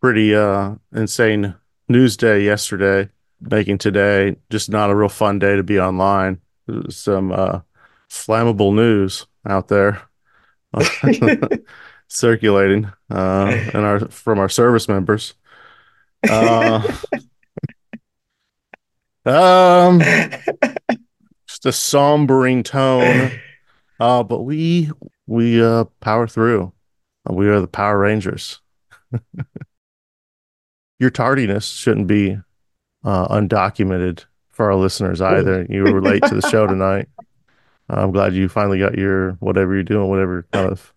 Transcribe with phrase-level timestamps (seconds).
[0.00, 1.54] pretty uh insane
[1.88, 3.08] news day yesterday,
[3.40, 6.40] making today just not a real fun day to be online.
[6.88, 7.60] Some uh
[8.10, 10.02] flammable news out there
[12.08, 15.34] circulating uh and our from our service members.
[16.28, 16.82] Uh
[19.26, 20.00] um
[21.46, 23.32] just a sombering tone.
[23.98, 24.90] Uh but we
[25.26, 26.72] we uh power through.
[27.30, 28.60] We are the Power Rangers.
[30.98, 32.38] Your tardiness shouldn't be
[33.04, 35.66] uh, undocumented for our listeners either.
[35.68, 37.08] You were late to the show tonight.
[37.88, 40.92] I'm glad you finally got your whatever you're doing, whatever kind of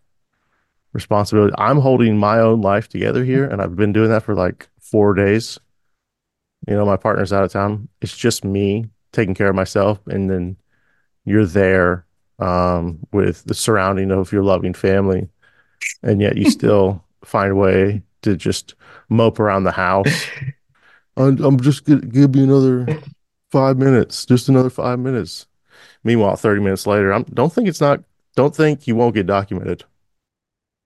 [0.94, 1.54] responsibility.
[1.58, 5.14] I'm holding my own life together here, and I've been doing that for like four
[5.14, 5.58] days.
[6.68, 7.88] You know, my partner's out of town.
[8.02, 10.58] It's just me taking care of myself, and then
[11.24, 12.06] you're there
[12.40, 15.30] um, with the surrounding of your loving family,
[16.04, 18.76] and yet you still find a way to just
[19.10, 20.26] mope around the house.
[21.18, 23.02] I'm, I'm just gonna give you another
[23.52, 25.48] five minutes, just another five minutes.
[26.04, 28.04] Meanwhile, 30 minutes later, I'm don't think it's not
[28.36, 29.84] don't think you won't get documented.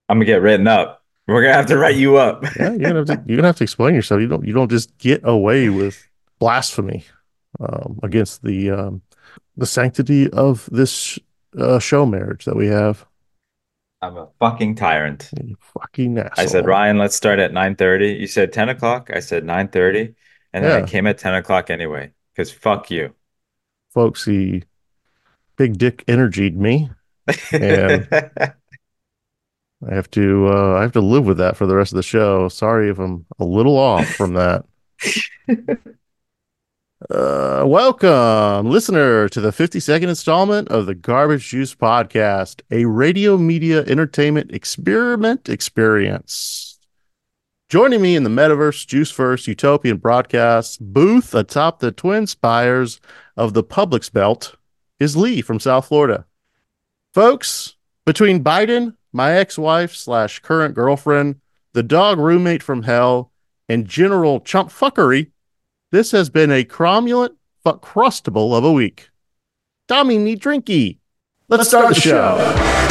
[0.09, 1.03] I'm gonna get written up.
[1.27, 2.43] We're gonna have to write you up.
[2.59, 4.21] yeah, you're gonna have to you're gonna have to explain yourself.
[4.21, 6.07] You don't you don't just get away with
[6.39, 7.05] blasphemy
[7.59, 9.01] um, against the um,
[9.57, 11.17] the sanctity of this
[11.57, 13.05] uh, show marriage that we have.
[14.05, 15.29] I'm a fucking tyrant.
[15.43, 16.43] You fucking asshole.
[16.43, 18.19] I said, Ryan, let's start at 9:30.
[18.19, 19.09] You said 10 o'clock.
[19.13, 20.13] I said 9:30.
[20.53, 20.85] And then Yeah.
[20.85, 22.11] I came at 10 o'clock anyway.
[22.33, 23.13] Because fuck you.
[23.93, 24.63] folks, he
[25.57, 26.89] big dick energied me.
[27.51, 28.07] And-
[29.87, 32.03] I have to uh I have to live with that for the rest of the
[32.03, 32.47] show.
[32.49, 34.65] Sorry if I'm a little off from that.
[37.09, 43.83] Uh welcome, listener, to the 52nd installment of the Garbage Juice Podcast, a radio media
[43.85, 46.79] entertainment experiment experience.
[47.69, 52.99] Joining me in the Metaverse Juice First Utopian broadcast booth atop the twin spires
[53.37, 54.55] of the Publix Belt
[54.99, 56.25] is Lee from South Florida.
[57.13, 57.75] Folks,
[58.07, 61.39] between Biden, my ex-wife slash current girlfriend,
[61.73, 63.31] the dog roommate from hell,
[63.69, 65.31] and general chump fuckery,
[65.95, 69.09] this has been a cromulent but crustable of a week.
[69.87, 70.99] Tommy need drinky.
[71.47, 72.35] Let's, start, the show.
[72.37, 72.84] Every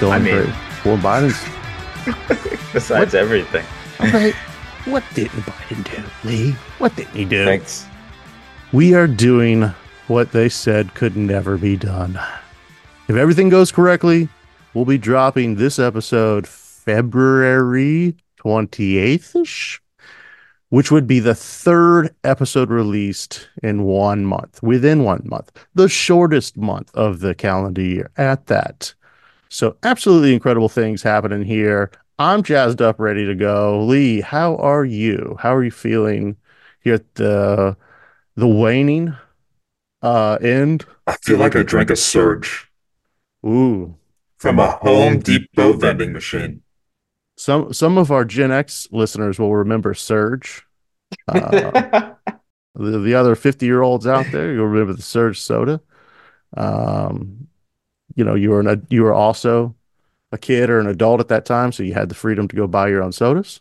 [0.00, 0.54] going I mean- great.
[0.84, 1.42] Well, Biden's
[2.72, 3.64] Besides everything.
[4.00, 4.32] okay.
[4.84, 6.50] What didn't Biden do, Lee?
[6.78, 7.44] What didn't he do?
[7.44, 7.86] Thanks.
[8.72, 9.62] We are doing
[10.06, 12.20] what they said could never be done.
[13.08, 14.28] If everything goes correctly,
[14.74, 18.14] we'll be dropping this episode February
[18.44, 19.82] 28th ish,
[20.68, 26.56] which would be the third episode released in one month, within one month, the shortest
[26.56, 28.94] month of the calendar year at that.
[29.48, 31.90] So, absolutely incredible things happening here.
[32.18, 33.84] I'm jazzed up, ready to go.
[33.84, 35.36] Lee, how are you?
[35.38, 36.36] How are you feeling
[36.80, 37.76] here at the
[38.36, 39.14] the waning
[40.02, 40.86] uh end?
[41.06, 42.70] I feel like I drank a surge
[43.44, 43.96] Ooh.
[44.38, 46.62] from a Home Depot vending machine.
[47.36, 50.62] Some some of our Gen X listeners will remember Surge.
[51.28, 52.14] Uh,
[52.74, 55.80] the, the other 50 year olds out there, you'll remember the Surge soda.
[56.56, 57.45] Um,
[58.16, 59.76] you know, you were an, you were also
[60.32, 62.66] a kid or an adult at that time, so you had the freedom to go
[62.66, 63.60] buy your own sodas.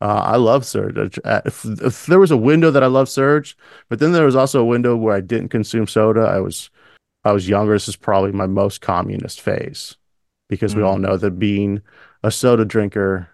[0.00, 1.18] Uh, I love Surge.
[1.24, 3.56] Uh, If, if there was a window that I love Surge,
[3.88, 6.20] but then there was also a window where I didn't consume soda.
[6.22, 6.70] I was
[7.24, 7.72] I was younger.
[7.72, 9.96] This is probably my most communist phase
[10.48, 10.86] because we Mm.
[10.86, 11.82] all know that being
[12.22, 13.28] a soda drinker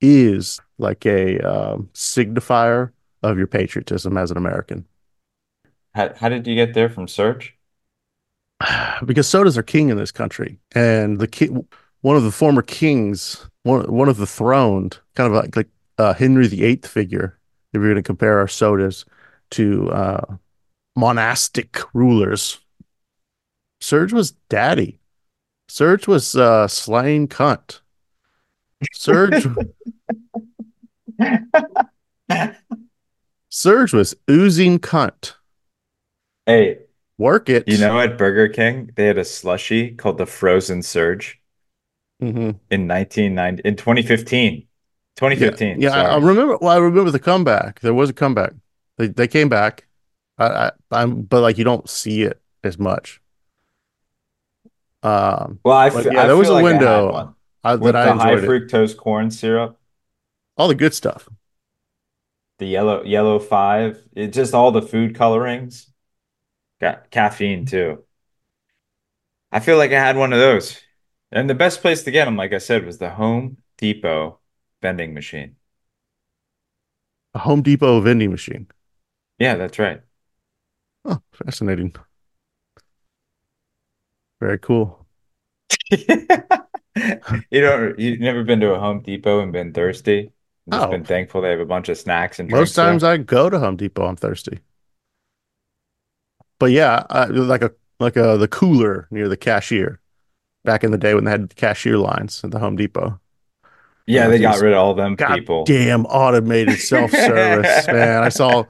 [0.00, 2.92] is like a um, signifier
[3.22, 4.84] of your patriotism as an American.
[5.94, 7.53] How, how did you get there from Surge?
[9.04, 11.66] because sodas are king in this country, and the king,
[12.00, 15.68] one of the former kings, one one of the throned, kind of like like
[15.98, 17.38] uh, Henry VIII figure.
[17.72, 19.04] If you're going to compare our sodas
[19.50, 20.36] to uh,
[20.94, 22.60] monastic rulers,
[23.80, 25.00] Surge was daddy.
[25.68, 27.80] Surge was uh, slaying cunt.
[28.92, 29.46] Surge.
[33.48, 35.34] Surge was oozing cunt.
[36.46, 36.78] Hey,
[37.18, 37.66] Work it.
[37.66, 41.40] you know at Burger King, they had a slushy called the Frozen Surge.
[42.20, 44.68] hmm in 1990 in 2015.
[45.16, 45.80] 2015.
[45.80, 45.90] yeah.
[45.92, 46.56] I, I remember.
[46.60, 47.80] Well, I remember the comeback.
[47.80, 48.52] There was a comeback.
[48.98, 49.86] They they came back.
[50.38, 53.20] I, I I'm but like you don't see it as much.
[55.02, 57.96] Um, Well, I, f yeah, I there was a like I window one uh, that
[57.96, 58.58] I the high enjoyed it.
[58.58, 59.78] fructose corn syrup,
[60.56, 61.28] All the good stuff.
[62.58, 65.92] the yellow yellow five, it just all the food colorings.
[66.80, 68.04] Got caffeine too.
[69.52, 70.80] I feel like I had one of those.
[71.32, 74.40] And the best place to get them, like I said, was the Home Depot
[74.82, 75.56] vending machine.
[77.32, 78.66] A Home Depot vending machine.
[79.38, 80.02] Yeah, that's right.
[81.04, 81.94] Oh, fascinating.
[84.40, 85.06] Very cool.
[87.50, 90.32] You know, you've never been to a Home Depot and been thirsty?
[90.68, 92.94] Just Oh, been thankful they have a bunch of snacks and most drinks there.
[92.94, 94.60] times I go to Home Depot, I'm thirsty.
[96.58, 100.00] But yeah, I, like a like a the cooler near the cashier
[100.64, 103.20] back in the day when they had the cashier lines at the Home Depot.
[104.06, 105.66] Yeah, Uh, they got rid of all them people.
[105.66, 108.22] goddamn automated self-service, man.
[108.22, 108.64] I saw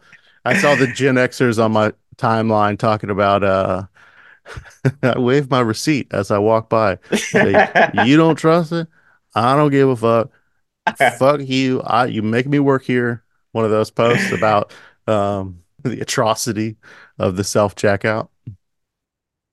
[0.45, 3.85] I saw the Gen Xers on my timeline talking about uh
[5.03, 6.99] I waved my receipt as I walked by.
[7.33, 8.89] Say, you don't trust it?
[9.35, 10.31] I don't give a fuck.
[10.97, 11.83] Fuck you.
[11.83, 13.25] I you make me work here.
[13.53, 14.75] One of those posts about
[15.09, 16.77] um the atrocity
[17.19, 18.29] of the self-checkout.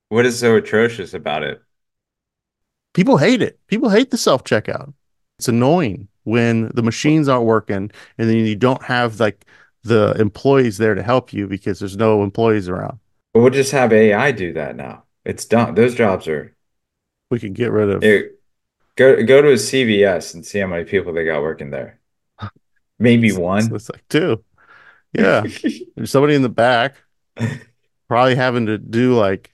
[0.10, 1.62] What is so atrocious about it?
[2.94, 3.60] People hate it.
[3.68, 4.94] People hate the self-checkout.
[5.40, 9.46] It's annoying when the machines aren't working and then you don't have like
[9.84, 13.00] the employees there to help you because there's no employees around.
[13.34, 15.04] But we'll just have AI do that now.
[15.26, 15.76] It's done.
[15.76, 16.56] Those jobs are
[17.30, 18.40] We can get rid of it,
[18.96, 22.00] go go to a CVS and see how many people they got working there.
[23.00, 23.74] Maybe it's, one.
[23.74, 24.44] it's like two.
[25.14, 25.44] Yeah.
[25.96, 26.96] There's somebody in the back
[28.08, 29.52] probably having to do like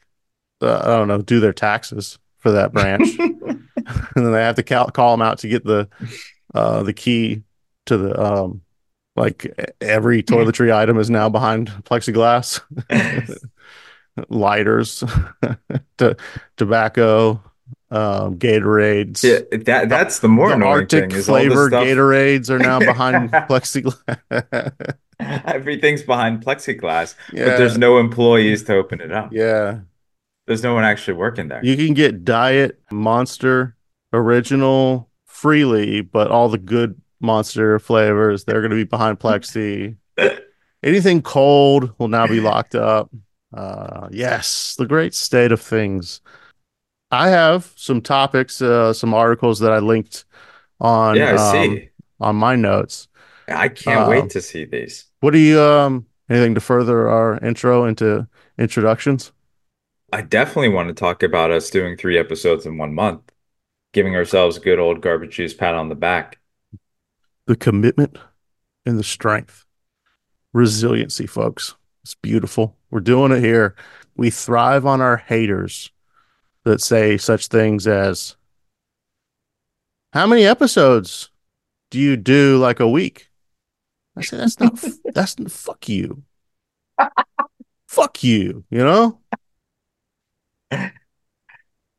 [0.61, 3.07] uh, I don't know, do their taxes for that branch.
[3.19, 3.67] and
[4.15, 5.87] then they have to call, call them out to get the
[6.53, 7.43] uh the key
[7.85, 8.61] to the um
[9.15, 12.61] like every toiletry item is now behind plexiglass
[14.29, 15.03] lighters
[15.97, 16.15] to
[16.55, 17.41] tobacco
[17.91, 21.67] um Gatorades Yeah, that that's the more the annoying Arctic thing is all the flavor
[21.67, 21.83] stuff.
[21.85, 24.95] Gatorades are now behind plexiglass
[25.45, 29.31] Everything's behind plexiglass, but there's no employees to open it up.
[29.33, 29.79] yeah
[30.45, 31.63] There's no one actually working there.
[31.63, 33.75] you can get diet monster
[34.13, 39.97] original freely but all the good monster flavors they're going to be behind plexi
[40.83, 43.09] Anything cold will now be locked up.
[43.53, 46.21] Uh, yes, the great state of things.
[47.09, 50.25] I have some topics, uh, some articles that I linked
[50.79, 51.89] on Yeah, I um, see.
[52.19, 53.07] on my notes.
[53.47, 55.05] I can't Um, wait to see these.
[55.19, 58.27] What do you um anything to further our intro into
[58.57, 59.31] introductions?
[60.11, 63.31] I definitely want to talk about us doing three episodes in one month,
[63.93, 66.39] giving ourselves a good old garbage juice pat on the back.
[67.45, 68.17] The commitment
[68.85, 69.65] and the strength,
[70.53, 71.75] resiliency, folks.
[72.03, 72.77] It's beautiful.
[72.89, 73.75] We're doing it here.
[74.15, 75.91] We thrive on our haters
[76.63, 78.35] that say such things as,
[80.13, 81.29] "How many episodes
[81.91, 83.26] do you do like a week?"
[84.17, 84.83] I say that's not
[85.13, 86.23] that's fuck you.
[87.87, 89.19] fuck you, you know?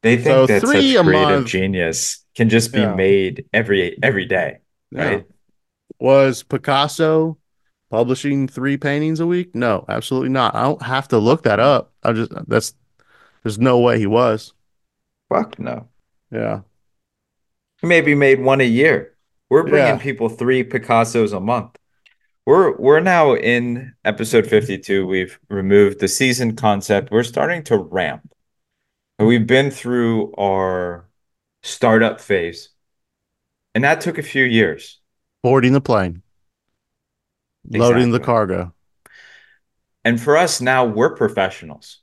[0.03, 1.47] They think So that three such a creative month.
[1.49, 2.95] genius can just be Yeah.
[2.95, 4.59] made every every day,
[4.91, 5.05] Yeah.
[5.05, 5.27] right?
[5.99, 7.39] Was Picasso
[7.91, 9.55] publishing three paintings a week?
[9.55, 10.55] No, absolutely not.
[10.55, 11.93] I don't have to look that up.
[12.05, 12.75] I just that's
[13.43, 14.53] there's no way he was.
[15.29, 15.89] Fuck no.
[16.31, 16.61] Yeah.
[17.81, 19.17] He maybe made one a year.
[19.51, 19.99] We're bringing Yeah.
[19.99, 21.77] people three Picassos a month.
[22.49, 25.07] We're we're now in episode 52.
[25.07, 27.11] We've removed the season concept.
[27.11, 28.33] We're starting to ramp.
[29.19, 31.07] We've been through our
[31.63, 32.71] startup phase,
[33.75, 34.99] and that took a few years.
[35.43, 36.23] Boarding the plane,
[37.71, 38.73] loading the cargo.
[40.03, 41.99] And for us now, we're professionals.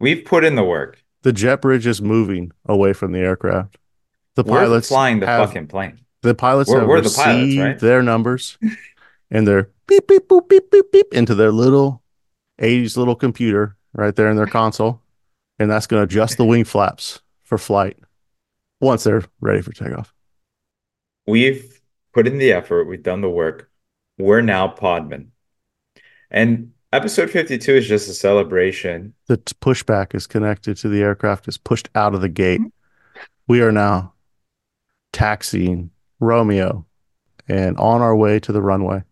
[0.00, 1.04] We've put in the work.
[1.22, 3.78] The jet bridge is moving away from the aircraft.
[4.34, 6.00] The We're pilots flying the have fucking plane.
[6.22, 7.78] the pilots We're- have we're the pilots, right?
[7.78, 8.58] their numbers
[9.30, 12.02] and they're beep beep boop beep beep beep into their little
[12.60, 15.00] 80s little computer right there in their console.
[15.58, 17.98] And that's going to adjust the wing flaps for flight
[18.80, 20.14] once they're ready for takeoff.
[21.26, 21.80] We've
[22.12, 23.70] put in the effort, we've done the work.
[24.18, 25.28] We're now Podman.
[26.30, 29.14] And episode 52 is just a celebration.
[29.26, 32.60] The t- pushback is connected to the aircraft, is pushed out of the gate.
[33.46, 34.14] We are now
[35.12, 36.86] taxiing Romeo
[37.48, 39.02] and on our way to the runway.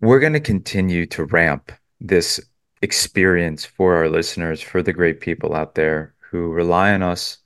[0.00, 2.40] We're going to continue to ramp this
[2.80, 7.38] experience for our listeners, for the great people out there who rely on us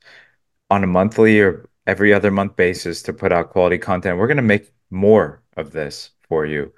[0.71, 4.19] on a monthly or every other month basis to put out quality content.
[4.19, 6.73] We're going to make more of this for you,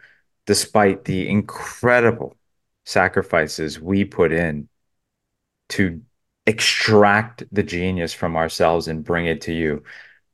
[0.47, 2.37] despite the incredible
[2.87, 4.69] sacrifices we put in
[5.71, 6.01] to
[6.47, 9.83] extract the genius from ourselves and bring it to you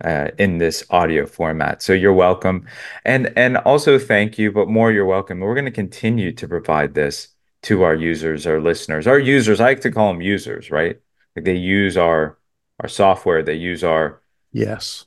[0.02, 1.82] uh, in this audio format.
[1.82, 2.66] So you're welcome.
[3.04, 5.40] And and also thank you, but more you're welcome.
[5.40, 7.28] We're going to continue to provide this
[7.62, 9.60] to our users, our listeners, our users.
[9.60, 11.00] I like to call them users, right?
[11.36, 12.38] Like they use our
[12.80, 14.20] our software, they use our
[14.52, 15.06] Yes.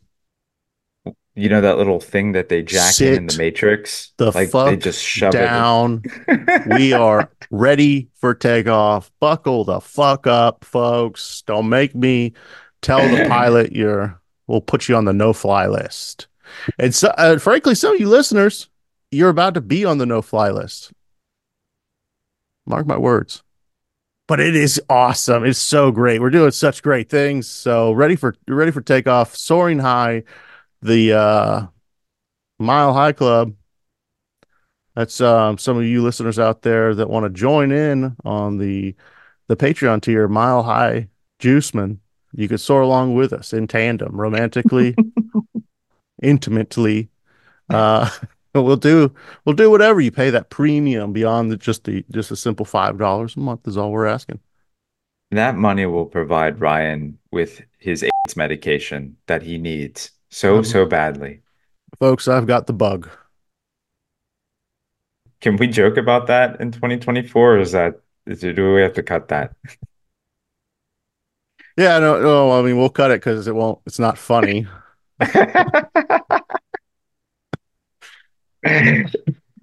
[1.36, 4.14] you know that little thing that they jack in in the Matrix?
[4.18, 6.04] The like fuck they just shove down.
[6.28, 6.62] it.
[6.66, 9.12] we are ready for takeoff.
[9.20, 11.42] Buckle the fuck up, folks.
[11.44, 12.34] Don't make me
[12.82, 16.28] tell the pilot you're we'll put you on the no-fly list.
[16.80, 18.70] And so, uh, frankly, some of you listeners,
[19.12, 20.94] you're about to be on the no-fly list.
[22.66, 23.44] Mark my words.
[24.28, 25.46] But it is awesome.
[25.46, 26.20] It's so great.
[26.20, 27.48] We're doing such great things.
[27.48, 29.36] So ready for ready for takeoff.
[29.36, 30.24] Soaring high,
[30.82, 31.68] the uh,
[32.58, 33.54] Mile High Club.
[34.96, 38.96] That's um, some of you listeners out there that want to join in on the
[39.48, 41.10] the Patreon tier, Mile High
[41.40, 42.00] Juiceman.
[42.36, 44.96] You could soar along with us in tandem, romantically,
[46.22, 47.10] intimately.
[47.70, 48.10] Uh,
[48.54, 49.13] we'll do
[49.46, 52.98] we'll do whatever you pay that premium beyond the, just the just a simple five
[52.98, 54.39] dollars a month is all we're asking.
[55.32, 61.42] That money will provide Ryan with his AIDS medication that he needs so, so badly.
[62.00, 63.10] Folks, I've got the bug.
[65.42, 67.56] Can we joke about that in 2024?
[67.56, 69.56] Or is that do we have to cut that?
[71.77, 73.79] Yeah, no, no, I mean we'll cut it because it won't.
[73.86, 74.67] It's not funny.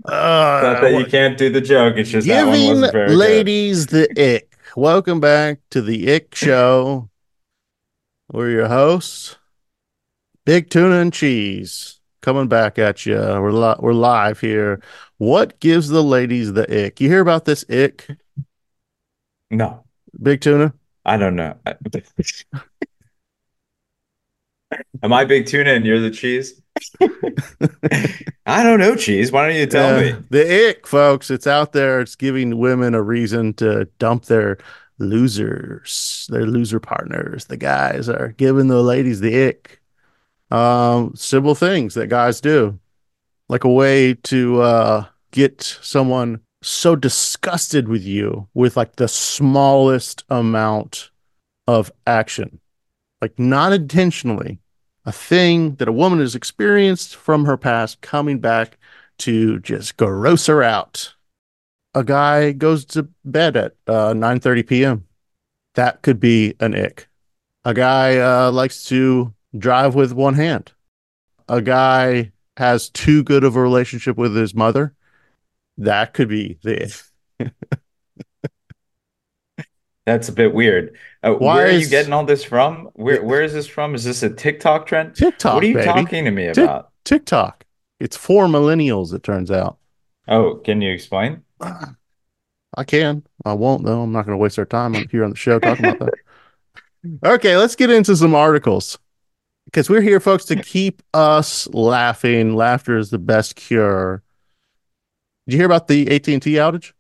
[0.04, 3.08] Uh, Not that you can't do the joke, it's just that one giving wasn't very
[3.08, 3.16] good.
[3.16, 4.56] ladies the ick.
[4.76, 7.08] Welcome back to the Ick Show.
[8.32, 9.36] We're your hosts,
[10.44, 13.14] Big Tuna and Cheese, coming back at you.
[13.16, 14.80] We're li- we're live here.
[15.18, 17.00] What gives the ladies the ick?
[17.00, 18.08] You hear about this ick,
[19.52, 19.84] No,
[20.20, 20.74] Big Tuna?
[21.04, 21.56] I don't know.
[25.02, 26.62] Am I big tuna and you're the cheese?
[28.46, 29.30] I don't know, cheese.
[29.32, 30.14] Why don't you tell me?
[30.30, 31.30] the ick, folks.
[31.30, 32.00] It's out there.
[32.00, 34.58] It's giving women a reason to dump their
[34.98, 37.46] losers, their loser partners.
[37.46, 39.80] The guys are giving the ladies the ick.
[40.50, 42.78] Um, simple things that guys do,
[43.48, 50.24] like a way to uh, get someone so disgusted with you with like the smallest
[50.30, 51.10] amount
[51.66, 52.60] of action,
[53.20, 54.58] like not intentionally.
[55.04, 58.78] A thing that a woman has experienced from her past coming back
[59.18, 61.14] to just gross her out.
[61.94, 65.06] A guy goes to bed at uh, 9:30 p.m.
[65.74, 67.08] That could be an ick.
[67.64, 70.72] A guy uh, likes to drive with one hand.
[71.48, 74.94] A guy has too good of a relationship with his mother.
[75.78, 77.02] That could be the.
[80.04, 80.96] That's a bit weird.
[81.22, 82.90] Uh, Why where are you getting all this from?
[82.94, 83.94] Where where is this from?
[83.94, 85.14] Is this a TikTok trend?
[85.14, 85.86] TikTok, What are you baby.
[85.86, 86.90] talking to me about?
[87.04, 87.64] TikTok.
[88.00, 89.78] It's for millennials, it turns out.
[90.26, 91.42] Oh, can you explain?
[92.74, 93.22] I can.
[93.44, 94.02] I won't though.
[94.02, 96.14] I'm not going to waste our time here on the show talking about that.
[97.24, 98.96] Okay, let's get into some articles
[99.64, 102.54] because we're here, folks, to keep us laughing.
[102.54, 104.22] Laughter is the best cure.
[105.46, 106.92] Did you hear about the AT and T outage?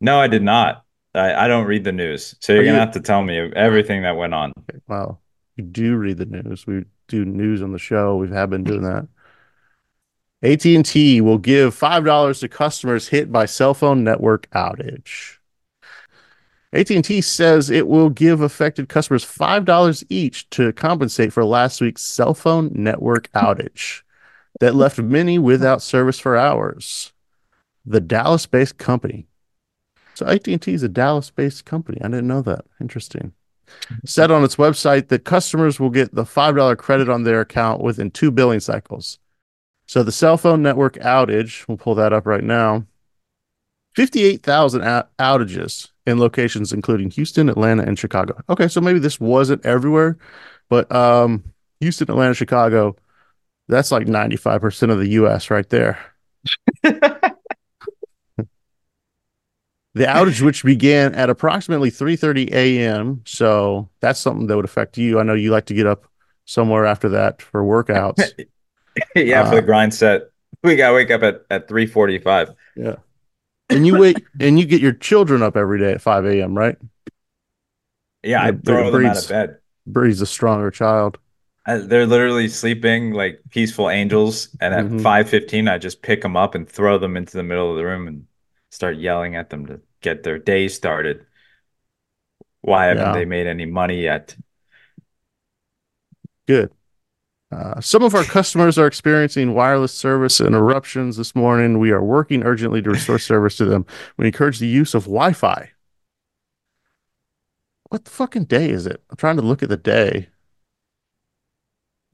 [0.00, 0.84] No, I did not.
[1.14, 3.38] I, I don't read the news, so you're Are gonna you- have to tell me
[3.56, 4.52] everything that went on.
[4.86, 5.20] Well,
[5.56, 6.66] we do read the news.
[6.66, 8.16] We do news on the show.
[8.16, 9.08] We have been doing that.
[10.42, 15.34] AT and T will give five dollars to customers hit by cell phone network outage.
[16.70, 22.34] AT&T says it will give affected customers $5 each to compensate for last week's cell
[22.34, 24.02] phone network outage
[24.60, 27.14] that left many without service for hours.
[27.88, 29.26] The Dallas-based company.
[30.14, 31.98] So AT&T is a Dallas-based company.
[32.02, 32.64] I didn't know that.
[32.80, 33.32] Interesting.
[34.04, 38.10] Said on its website that customers will get the $5 credit on their account within
[38.10, 39.18] two billing cycles.
[39.86, 42.84] So the cell phone network outage, we'll pull that up right now.
[43.94, 48.38] 58,000 out- outages in locations including Houston, Atlanta, and Chicago.
[48.48, 50.18] Okay, so maybe this wasn't everywhere,
[50.68, 51.42] but um,
[51.80, 52.96] Houston, Atlanta, Chicago,
[53.68, 55.98] that's like 95% of the US right there.
[59.98, 65.18] The outage, which began at approximately 3:30 a.m., so that's something that would affect you.
[65.18, 66.06] I know you like to get up
[66.44, 68.32] somewhere after that for workouts.
[69.16, 70.30] yeah, for Uh, the grind set,
[70.62, 72.54] we gotta wake up at at 3:45.
[72.76, 72.96] Yeah.
[73.70, 76.76] And you wait and you get your children up every day at 5 a.m., right?
[78.22, 79.58] Yeah, I'd throw them out of bed.
[79.86, 81.18] Breeds a stronger child.
[81.66, 85.02] I, they're literally sleeping like peaceful angels, and at Mhm.
[85.02, 87.84] five fifteen, I just pick them up and throw them into the middle of the
[87.84, 88.26] room and
[88.70, 91.24] start yelling at them to get their day started.
[92.60, 93.12] Why haven't Yeah.
[93.12, 94.36] they made any money yet?
[96.46, 96.72] Good.
[97.50, 101.78] Uh, some of our customers are experiencing wireless service interruptions this morning.
[101.78, 103.86] We are working urgently to restore service to them.
[104.16, 105.70] We encourage the use of Wi Fi.
[107.88, 109.02] What the fucking day is it?
[109.08, 110.28] I'm trying to look at the day.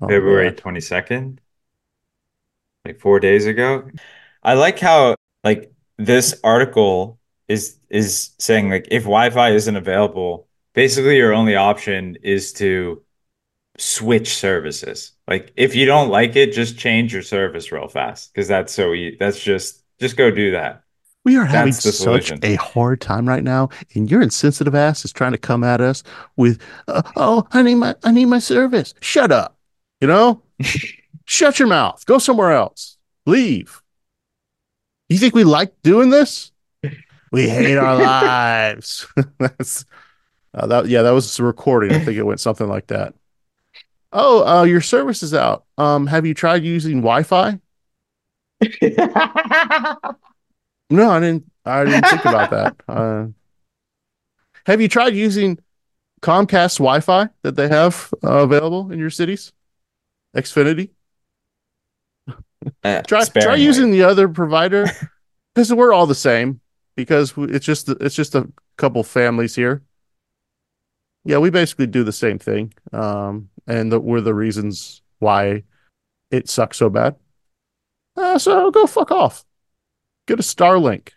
[0.00, 0.56] Oh, February man.
[0.56, 1.38] 22nd,
[2.84, 3.90] like four days ago.
[4.42, 11.16] I like how like this article is is saying like if Wi-Fi isn't available, basically
[11.16, 13.02] your only option is to
[13.78, 15.12] switch services.
[15.26, 18.92] Like if you don't like it, just change your service real fast because that's so
[18.94, 20.82] e that's just just go do that.
[21.24, 25.12] We are having That's such a hard time right now, and your insensitive ass is
[25.12, 26.02] trying to come at us
[26.36, 29.56] with, uh, "Oh, I need my, I need my service." Shut up,
[30.02, 30.42] you know.
[31.24, 32.04] Shut your mouth.
[32.04, 32.98] Go somewhere else.
[33.24, 33.80] Leave.
[35.08, 36.52] You think we like doing this?
[37.34, 39.06] We hate our lives.
[39.38, 39.84] That's
[40.54, 40.86] uh, that.
[40.86, 41.92] Yeah, that was a recording.
[41.92, 43.14] I think it went something like that.
[44.12, 45.64] Oh, uh, your service is out.
[45.76, 47.58] Um, have you tried using Wi-Fi?
[50.90, 51.50] No, I didn't.
[51.64, 52.76] I didn't think about that.
[52.86, 53.26] Uh,
[54.66, 55.58] have you tried using
[56.22, 59.52] Comcast Wi-Fi that they have uh, available in your cities?
[60.36, 60.90] Xfinity.
[62.82, 64.86] Uh, Try try using the other provider
[65.54, 66.60] because we're all the same.
[66.96, 69.82] Because it's just it's just a couple families here.
[71.24, 75.64] Yeah, we basically do the same thing, um, and the, we're the reasons why
[76.30, 77.16] it sucks so bad.
[78.16, 79.44] Uh, so go fuck off.
[80.26, 81.10] Get a Starlink.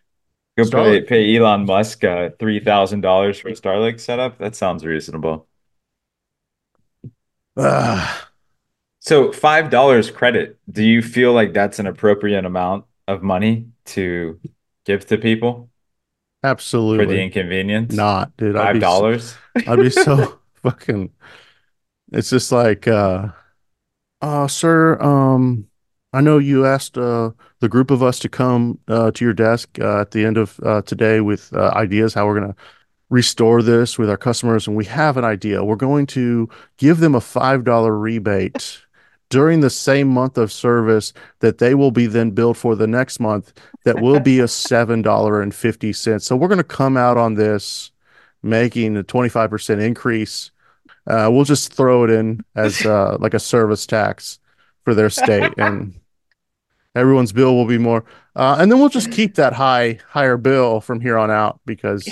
[0.58, 1.08] Go pay, Starlink.
[1.08, 4.38] pay Elon Musk uh, three thousand dollars for a Starlink setup.
[4.38, 5.48] That sounds reasonable.
[7.58, 8.18] Ugh.
[9.00, 10.60] So five dollars credit.
[10.70, 14.38] Do you feel like that's an appropriate amount of money to
[14.88, 15.70] give to people
[16.44, 17.94] absolutely for the inconvenience?
[17.94, 18.56] not, dude.
[18.56, 19.36] I'd Five so- dollars.
[19.68, 21.12] I'd be so fucking.
[22.14, 23.28] It's just like, uh,
[24.22, 25.68] uh, sir, um,
[26.14, 29.78] I know you asked uh, the group of us to come uh, to your desk
[29.80, 32.56] uh, at the end of uh, today with uh, ideas how we're going to
[33.10, 35.64] restore this with our customers, and we have an idea.
[35.64, 38.80] We're going to give them a five dollar rebate
[39.30, 43.20] during the same month of service that they will be then billed for the next
[43.20, 43.54] month.
[43.84, 46.26] That will be a seven dollar and fifty cents.
[46.26, 47.92] So we're going to come out on this
[48.44, 50.52] making a 25% increase.
[51.06, 54.40] Uh, we'll just throw it in as uh, like a service tax
[54.84, 56.00] for their state, and
[56.96, 58.04] everyone's bill will be more.
[58.36, 62.08] Uh, and then we'll just keep that high, higher bill from here on out because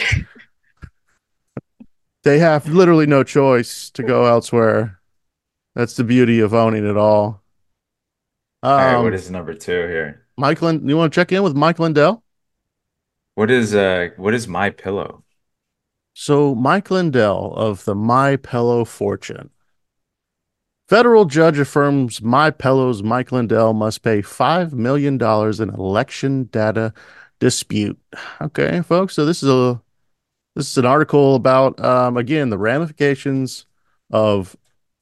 [2.24, 5.00] they have literally no choice to go elsewhere.
[5.76, 7.44] That's the beauty of owning it all.
[8.64, 10.26] Um, All right, what is number two here?
[10.38, 12.24] Mike Lind- you want to check in with Mike Lindell?
[13.36, 15.24] What is uh what is my pillow?
[16.14, 19.50] So, Mike Lindell of the My Pillow fortune.
[20.88, 26.94] Federal judge affirms My Pillow's Mike Lindell must pay $5 million in election data
[27.40, 28.00] dispute.
[28.40, 29.14] Okay, folks.
[29.14, 29.82] So this is a
[30.56, 33.66] this is an article about um, again the ramifications
[34.10, 34.56] of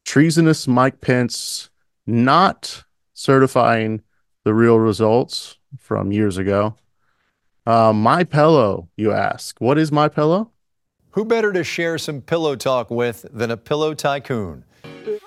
[0.06, 1.70] treasonous Mike Pence
[2.06, 4.02] not certifying
[4.44, 6.76] the real results from years ago.
[7.66, 9.60] Uh, my pillow, you ask.
[9.62, 10.52] What is my pillow?
[11.12, 14.66] Who better to share some pillow talk with than a pillow tycoon?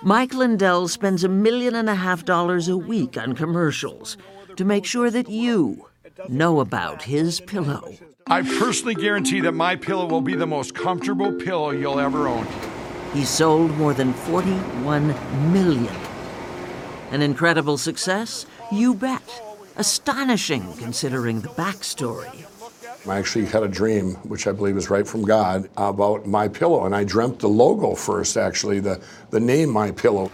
[0.02, 4.16] Mike Lindell spends a million and a half dollars a week on commercials
[4.56, 5.86] to make sure that you
[6.28, 7.94] know about his pillow.
[8.26, 12.46] I personally guarantee that my pillow will be the most comfortable pillow you'll ever own.
[13.16, 15.14] He sold more than 41
[15.50, 15.96] million.
[17.12, 18.44] An incredible success?
[18.70, 19.22] You bet.
[19.76, 22.44] Astonishing considering the backstory.
[23.08, 26.84] I actually had a dream, which I believe is right from God, about my pillow,
[26.84, 28.36] and I dreamt the logo first.
[28.36, 29.00] Actually, the
[29.30, 30.30] the name my pillow.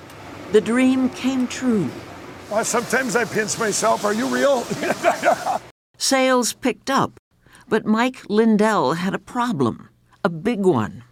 [0.50, 1.88] The dream came true.
[2.50, 4.04] Well, sometimes I pinch myself.
[4.04, 4.64] Are you real?
[5.98, 7.20] Sales picked up,
[7.68, 9.88] but Mike Lindell had a problem,
[10.24, 11.04] a big one.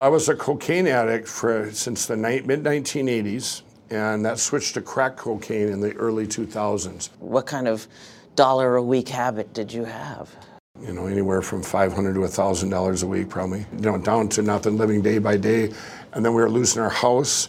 [0.00, 4.80] I was a cocaine addict for since the ni- mid 1980s, and that switched to
[4.80, 7.08] crack cocaine in the early 2000s.
[7.18, 7.88] What kind of
[8.36, 10.30] dollar a week habit did you have?
[10.80, 13.66] You know, anywhere from 500 to thousand dollars a week, probably.
[13.72, 15.72] You know, down to nothing, living day by day,
[16.12, 17.48] and then we were losing our house.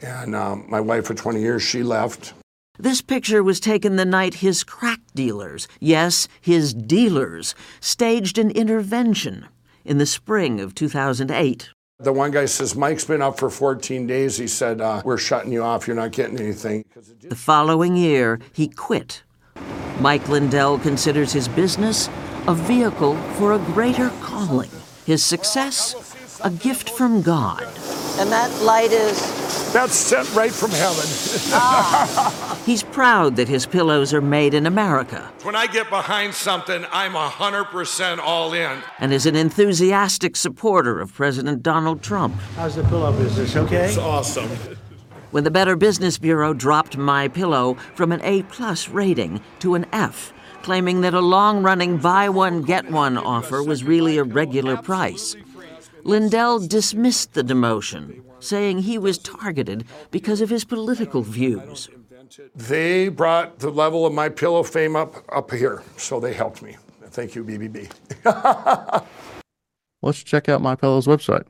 [0.00, 2.32] And um, my wife for 20 years, she left.
[2.78, 9.48] This picture was taken the night his crack dealers, yes, his dealers, staged an intervention
[9.84, 11.68] in the spring of 2008.
[12.00, 14.38] The one guy says, Mike's been up for 14 days.
[14.38, 15.86] He said, uh, We're shutting you off.
[15.86, 16.86] You're not getting anything.
[17.22, 19.22] The following year, he quit.
[20.00, 22.08] Mike Lindell considers his business
[22.46, 24.70] a vehicle for a greater calling.
[25.04, 27.66] His success, a gift from God.
[28.20, 29.72] And that light is.
[29.72, 31.06] That's sent right from heaven.
[31.52, 32.60] Ah.
[32.66, 37.12] He's proud that his pillows are made in America When I get behind something, I'm
[37.14, 38.82] 100% all in.
[38.98, 42.34] and is an enthusiastic supporter of President Donald Trump.
[42.56, 43.56] How's the pillow business?
[43.56, 43.86] Okay.
[43.86, 44.50] It's awesome.
[45.30, 49.86] When the Better Business Bureau dropped My Pillow from an A plus rating to an
[49.92, 55.36] F, claiming that a long-running buy one get one offer was really a regular price.
[56.04, 61.88] Lindell dismissed the demotion, saying he was targeted because of his political views.
[62.54, 66.76] They brought the level of my pillow fame up up here, so they helped me.
[67.06, 67.90] Thank you, BBB.
[70.02, 71.44] Let's check out My Pillow's website.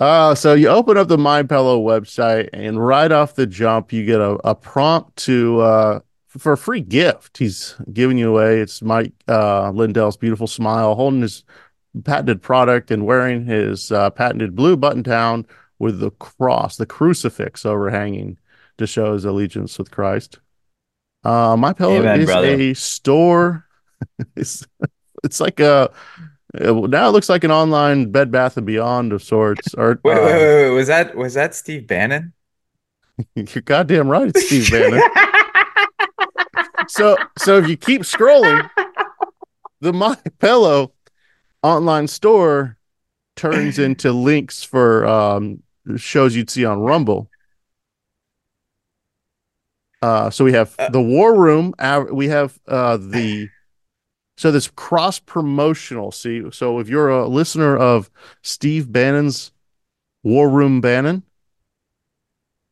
[0.00, 4.06] Uh, so you open up the My Pillow website, and right off the jump, you
[4.06, 7.38] get a, a prompt to uh, for a free gift.
[7.38, 8.60] He's giving you away.
[8.60, 11.44] It's Mike uh, Lindell's beautiful smile, holding his
[12.04, 15.46] patented product and wearing his uh, patented blue button down
[15.78, 18.38] with the cross, the crucifix overhanging
[18.78, 20.38] to show his allegiance with Christ.
[21.24, 22.48] Uh, My Pillow Amen, is brother.
[22.48, 23.66] a store.
[24.36, 24.66] it's,
[25.24, 25.90] it's like a
[26.54, 29.74] now it looks like an online Bed Bath and Beyond of sorts.
[29.74, 30.70] Or Wait, uh, wait, wait, wait.
[30.70, 32.32] Was that was that Steve Bannon?
[33.34, 35.02] you're goddamn right, it's Steve Bannon.
[36.88, 38.68] so so if you keep scrolling,
[39.80, 40.92] the My Pillow
[41.62, 42.76] online store
[43.36, 45.62] turns into links for um,
[45.96, 47.30] shows you'd see on Rumble.
[50.00, 51.74] Uh, so we have the War Room.
[52.12, 53.48] We have uh, the
[54.36, 56.12] so this cross promotional.
[56.12, 58.08] See, so if you're a listener of
[58.42, 59.50] Steve Bannon's
[60.22, 61.24] War Room Bannon,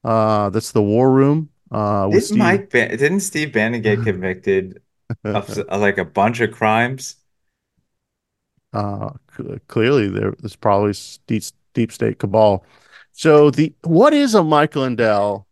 [0.04, 1.48] uh, that's the War Room.
[1.70, 2.38] Uh, with Did Steve.
[2.38, 4.80] Mike Ban- didn't Steve Bannon get convicted
[5.24, 7.16] of like a bunch of crimes?
[8.76, 10.92] Uh c- clearly there's probably
[11.26, 11.42] deep,
[11.74, 12.64] deep state cabal.
[13.12, 15.46] So the what is a mike lindell?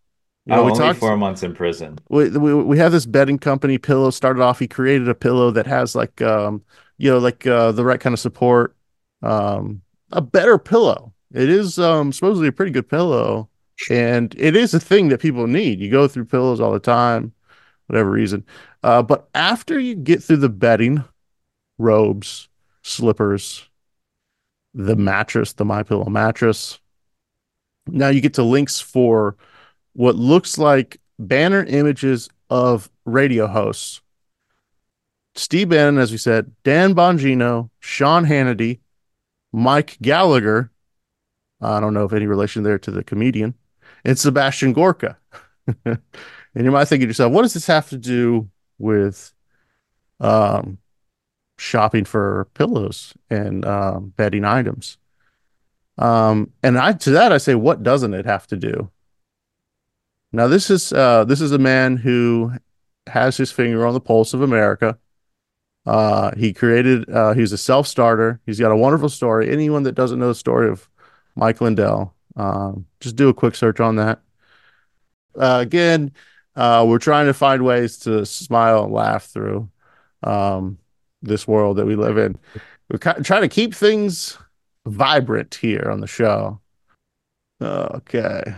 [0.47, 1.99] You know, oh, we only talked four months in prison.
[2.09, 5.67] we, we we have this bedding company pillow started off he created a pillow that
[5.67, 6.63] has like um
[6.99, 8.77] you know like uh the right kind of support
[9.23, 9.81] um
[10.13, 11.13] a better pillow.
[11.33, 13.49] It is um supposedly a pretty good pillow
[13.91, 15.81] and it is a thing that people need.
[15.81, 17.33] You go through pillows all the time
[17.87, 18.45] whatever reason.
[18.83, 21.05] Uh but after you get through the bedding
[21.79, 22.49] robes
[22.85, 23.69] slippers
[24.73, 26.79] the mattress the my pillow mattress
[27.87, 29.37] now you get to links for
[29.93, 34.01] what looks like banner images of radio hosts.
[35.35, 38.81] Steve Bannon, as we said, Dan Bongino, Sean Hannity,
[39.53, 40.71] Mike Gallagher.
[41.61, 43.55] I don't know if any relation there to the comedian,
[44.05, 45.17] and Sebastian Gorka.
[45.85, 45.99] and
[46.55, 49.33] you might think to yourself, what does this have to do with
[50.21, 50.79] um,
[51.59, 54.99] shopping for pillows and um, bedding items?
[55.99, 58.91] Um, and I to that I say, what doesn't it have to do?
[60.33, 62.53] Now this is uh, this is a man who
[63.07, 64.99] has his finger on the pulse of America.
[65.87, 67.09] Uh, he created.
[67.11, 68.41] Uh, he's a self-starter.
[68.47, 69.51] He's got a wonderful story.
[69.51, 70.89] Anyone that doesn't know the story of
[71.37, 74.21] Mike Lindell, um, just do a quick search on that.
[75.39, 76.13] Uh, again,
[76.57, 79.69] uh, we're trying to find ways to smile and laugh through
[80.23, 80.79] um,
[81.25, 82.39] this world that we live in.
[82.91, 84.39] We're trying to keep things
[84.87, 86.61] vibrant here on the show.
[87.61, 88.55] Okay.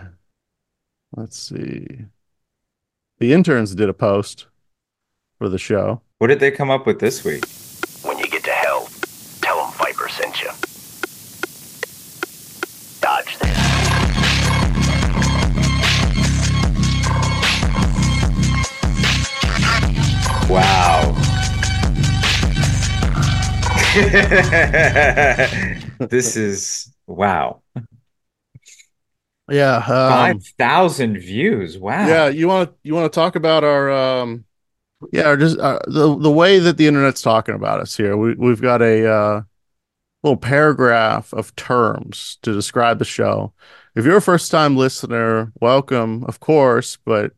[1.16, 1.86] Let's see.
[3.18, 4.46] The interns did a post
[5.38, 6.02] for the show.
[6.18, 7.44] What did they come up with this week?
[26.10, 27.62] this is wow.
[29.48, 31.78] Yeah, um, Five thousand views.
[31.78, 32.06] Wow.
[32.06, 32.28] yeah.
[32.28, 34.44] You want to you want to talk about our um,
[35.12, 38.18] yeah, our just uh, the the way that the internet's talking about us here.
[38.18, 39.42] We we've got a uh,
[40.22, 43.54] little paragraph of terms to describe the show.
[43.94, 46.98] If you're a first time listener, welcome, of course.
[47.02, 47.32] But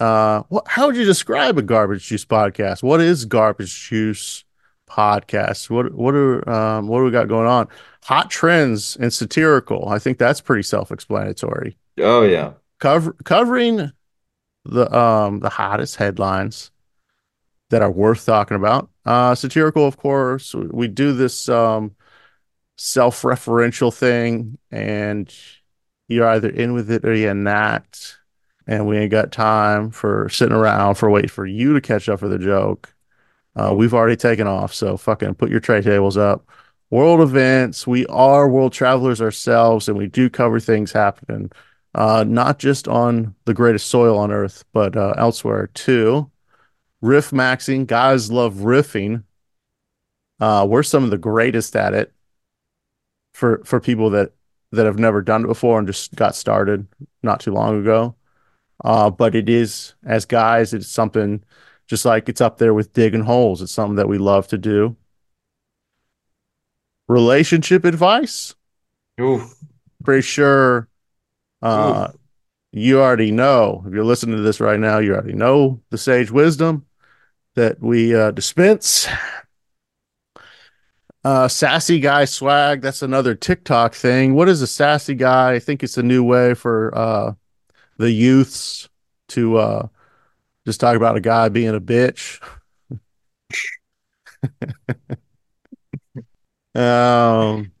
[0.00, 2.82] uh, what, how would you describe a garbage juice podcast?
[2.82, 4.44] What is garbage juice
[4.92, 5.70] podcast?
[5.70, 7.68] What what are um, what do we got going on?
[8.04, 9.88] Hot trends and satirical.
[9.88, 11.76] I think that's pretty self explanatory.
[11.98, 12.52] Oh yeah.
[12.78, 13.92] Cover covering
[14.64, 16.70] the um the hottest headlines
[17.70, 18.90] that are worth talking about.
[19.04, 20.54] Uh, satirical, of course.
[20.54, 21.96] We do this um
[22.76, 25.32] self-referential thing, and
[26.08, 28.16] you're either in with it or you're not.
[28.66, 32.22] And we ain't got time for sitting around for wait for you to catch up
[32.22, 32.91] with the joke.
[33.54, 36.46] Uh, we've already taken off, so fucking put your tray tables up.
[36.90, 37.86] World events.
[37.86, 41.50] We are world travelers ourselves, and we do cover things happening,
[41.94, 46.30] uh, not just on the greatest soil on earth, but uh, elsewhere too.
[47.00, 47.86] Riff maxing.
[47.86, 49.24] Guys love riffing.
[50.40, 52.12] Uh, we're some of the greatest at it
[53.34, 54.32] for for people that
[54.72, 56.86] that have never done it before and just got started
[57.22, 58.14] not too long ago.
[58.84, 61.42] Uh, but it is as guys, it's something
[61.92, 63.60] just like it's up there with digging holes.
[63.60, 64.96] It's something that we love to do.
[67.06, 68.54] Relationship advice.
[69.20, 69.54] Oof.
[70.02, 70.88] Pretty sure
[71.60, 72.08] uh,
[72.70, 73.84] you already know.
[73.86, 76.86] If you're listening to this right now, you already know the sage wisdom
[77.56, 79.06] that we uh, dispense.
[81.22, 82.80] Uh, sassy guy swag.
[82.80, 84.32] That's another TikTok thing.
[84.34, 85.52] What is a sassy guy?
[85.52, 87.34] I think it's a new way for uh,
[87.98, 88.88] the youths
[89.28, 89.88] to uh,
[90.66, 92.40] just talk about a guy being a bitch.
[96.74, 97.72] um,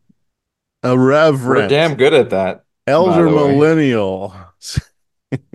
[0.82, 2.64] a reverend, We're damn good at that.
[2.86, 3.52] elder by the way.
[3.52, 4.34] millennial.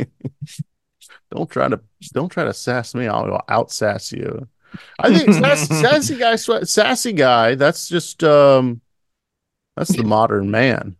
[1.31, 1.79] don't try to
[2.13, 3.07] don't try to sass me.
[3.07, 4.47] I'll out sass you.
[4.99, 7.55] I think sass, sassy guy, sassy guy.
[7.55, 8.81] That's just um,
[9.75, 10.97] that's the modern man.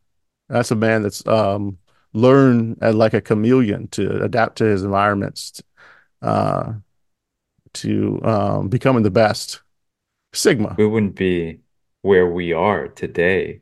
[0.49, 1.77] That's a man that's um
[2.13, 5.61] learned uh, like a chameleon to adapt to his environments,
[6.21, 6.73] uh,
[7.73, 9.61] to um becoming the best.
[10.33, 10.75] Sigma.
[10.77, 11.61] We wouldn't be
[12.01, 13.61] where we are today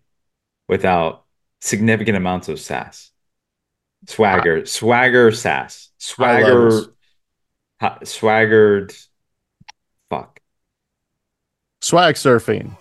[0.67, 1.25] without
[1.61, 3.11] significant amounts of sass.
[4.07, 6.93] Swagger, swagger, sass, swagger,
[7.79, 8.93] ha- swaggered.
[10.09, 10.39] Fuck.
[11.81, 12.77] Swag surfing.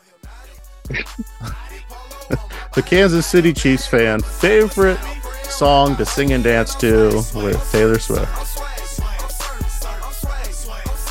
[2.75, 5.01] the Kansas City Chiefs fan favorite
[5.45, 8.61] song to sing and dance to with Taylor Swift.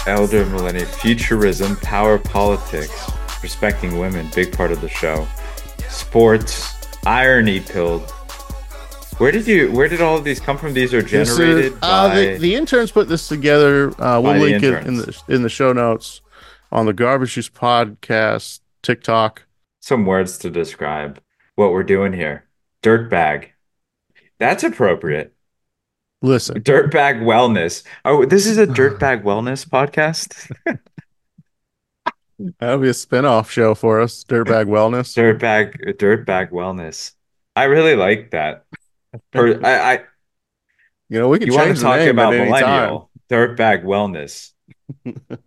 [0.06, 3.10] Elder millennial futurism, power politics,
[3.42, 5.26] respecting women, big part of the show.
[5.90, 6.74] Sports,
[7.06, 8.10] irony pilled.
[9.20, 9.72] Where did you?
[9.72, 10.74] Where did all of these come from?
[10.74, 12.16] These are This is- generated uh, by.
[12.16, 13.90] the, the interns put this together.
[14.02, 16.20] Uh, we'll link it in the in the show notes
[16.72, 19.44] on the Garbage Juice podcast TikTok.
[19.80, 21.22] some words to describe
[21.56, 22.46] what we're doing here.
[22.82, 23.50] Dirtbag.
[24.40, 25.34] That's appropriate.
[26.24, 27.84] Listen, Dirtbag wellness.
[28.06, 30.50] Oh, this is a dirtbag wellness podcast.
[32.60, 34.24] that'll be a spin-off show for us.
[34.24, 35.14] Dirtbag Wellness.
[35.18, 37.12] Dirtbag, dirtbag wellness.
[37.58, 38.64] I really like that.
[39.32, 40.00] Per, I, I,
[41.10, 42.62] You know, we can you want to the talk name about any time.
[42.62, 44.52] millennial dirtbag wellness.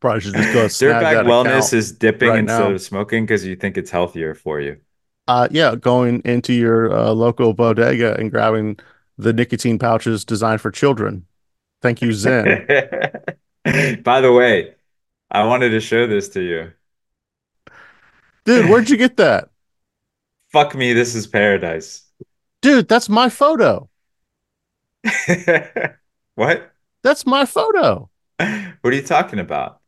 [0.00, 1.72] Probably should just go Dirtbag wellness account.
[1.72, 2.70] is dipping right instead now.
[2.70, 4.78] of smoking because you think it's healthier for you.
[5.28, 8.78] Uh, yeah, going into your uh, local bodega and grabbing
[9.18, 11.26] the nicotine pouches designed for children.
[11.82, 12.66] Thank you, Zyn.
[14.02, 14.74] By the way,
[15.30, 16.72] I wanted to show this to you.
[18.44, 19.50] Dude, where'd you get that?
[20.50, 22.06] Fuck me, this is paradise.
[22.62, 23.88] Dude, that's my photo.
[26.34, 26.72] What?
[27.02, 28.10] That's my photo.
[28.38, 29.80] What are you talking about?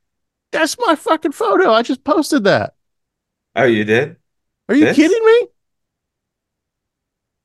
[0.52, 1.72] That's my fucking photo.
[1.72, 2.74] I just posted that.
[3.54, 4.16] Oh, you did?
[4.70, 4.96] Are you This?
[4.96, 5.48] kidding me?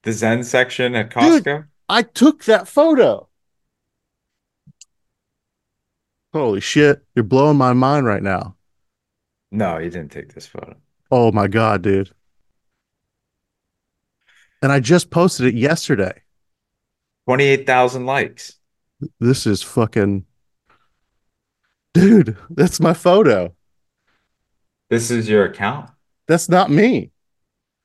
[0.04, 1.44] The Zyn section at Dude.
[1.44, 1.66] Costco?
[1.90, 3.28] I took that photo.
[6.34, 7.04] Holy shit.
[7.16, 8.56] You're blowing my mind right now.
[9.52, 10.76] No, you didn't take this photo.
[11.10, 12.12] Oh my God, dude.
[14.62, 16.22] And I just posted it yesterday.
[17.26, 18.58] 28,000 likes.
[19.20, 20.26] This is fucking.
[21.96, 23.56] Dude, that's my photo.
[24.92, 25.90] This is your account?
[26.28, 27.12] That's not me.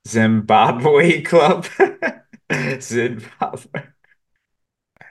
[0.06, 1.66] Zynbabwe Club?
[2.50, 3.86] Zynbabwe.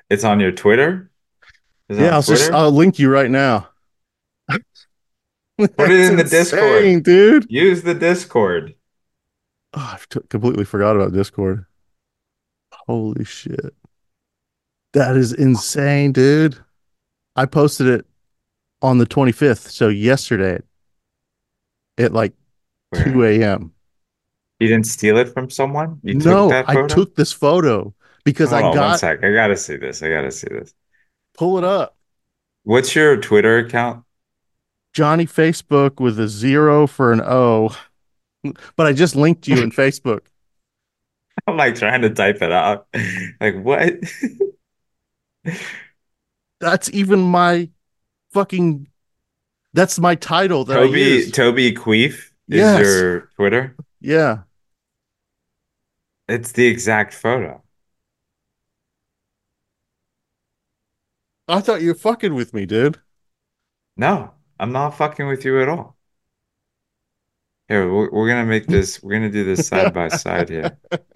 [0.09, 1.11] It's on your Twitter?
[1.89, 3.69] Yeah, I'll just I'll link you right now.
[4.49, 7.03] Put it in the Discord.
[7.03, 7.45] dude.
[7.49, 8.75] Use the Discord.
[9.73, 11.65] Oh, I t- completely forgot about Discord.
[12.87, 13.73] Holy shit.
[14.93, 16.57] That is insane, dude.
[17.35, 18.05] I posted it
[18.81, 20.59] on the 25th, so yesterday
[21.97, 22.33] at like
[22.89, 23.03] Where?
[23.05, 23.73] 2 a.m.
[24.59, 25.99] You didn't steal it from someone?
[26.03, 27.93] You No, took that I took this photo
[28.25, 29.23] because Hold I on one got sec.
[29.23, 30.03] I gotta see this.
[30.03, 30.73] I gotta see this.
[31.33, 31.95] pull it up.
[32.63, 34.05] What's your Twitter account?
[34.93, 37.75] Johnny Facebook with a zero for an O.
[38.75, 40.21] But I just linked you in Facebook.
[41.47, 42.87] I'm like trying to type it out.
[43.39, 43.93] Like what?
[46.59, 47.69] That's even my
[48.33, 48.87] fucking
[49.73, 51.31] that's my title that I Toby.
[51.31, 52.31] Toby Queef?
[52.49, 52.79] is Yes.
[52.79, 53.75] your Twitter?
[54.01, 54.43] Yeah.
[56.29, 57.61] It's the exact photo.
[61.49, 63.01] I thought you were fucking with me, dude.
[63.97, 65.95] No, I'm not fucking with you at all.
[67.67, 70.77] Here, we're, we're gonna make this, we're gonna do this side by side here.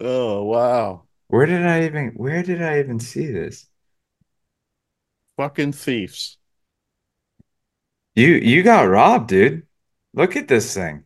[0.00, 1.06] Oh, wow.
[1.28, 3.68] Where did I even, where did I even see this?
[5.36, 6.38] Fucking thieves.
[8.14, 9.66] You you got robbed, dude.
[10.14, 11.04] Look at this thing.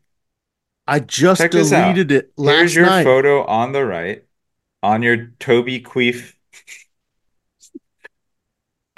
[0.87, 3.05] I just Check deleted it last Here's your night.
[3.05, 4.25] photo on the right,
[4.83, 6.33] on your Toby Queef.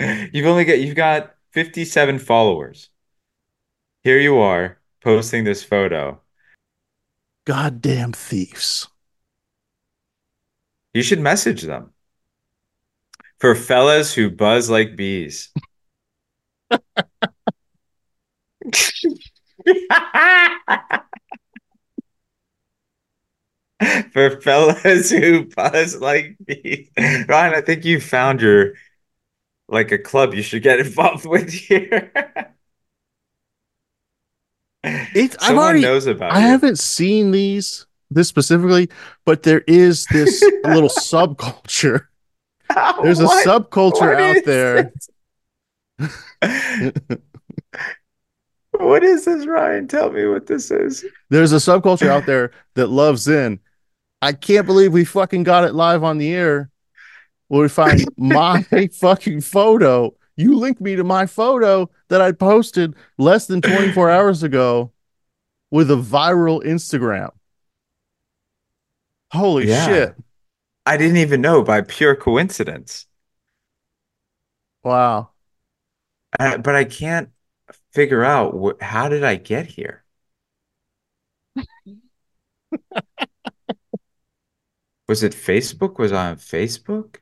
[0.33, 2.89] You've only got you've got 57 followers.
[4.05, 6.21] Here you are posting this photo.
[7.47, 8.87] Goddamn thieves.
[10.95, 11.91] You should message them.
[13.41, 15.51] For fellas who buzz like bees.
[24.13, 26.91] For fellas who buzz like me.
[27.29, 28.75] Ryan, I think you found your
[29.69, 32.13] like a club you should get involved with here.
[34.85, 36.33] It's I've already knows about.
[36.33, 36.47] I you.
[36.47, 38.89] haven't seen these this specifically,
[39.27, 42.07] but there is this little subculture.
[43.03, 43.47] There's a What?
[43.47, 44.93] subculture What out there.
[48.73, 49.89] What is this, Ryan?
[49.89, 51.05] Tell me what this is.
[51.31, 53.59] There's a subculture out there that loves Zyn.
[54.21, 56.71] I can't believe we fucking got it live on the air
[57.49, 60.15] where we find my fucking photo.
[60.37, 64.93] You linked me to my photo that I posted less than 24 hours ago
[65.71, 67.31] with a viral Instagram.
[69.33, 69.87] Holy Yeah.
[69.87, 70.15] shit.
[70.87, 73.07] I didn't even know by pure coincidence.
[74.83, 75.31] Wow.
[76.39, 77.31] Uh, but I can't
[77.93, 80.05] figure out wh- how did I get here?
[85.09, 85.99] Was it Facebook?
[85.99, 87.17] Was I on Facebook?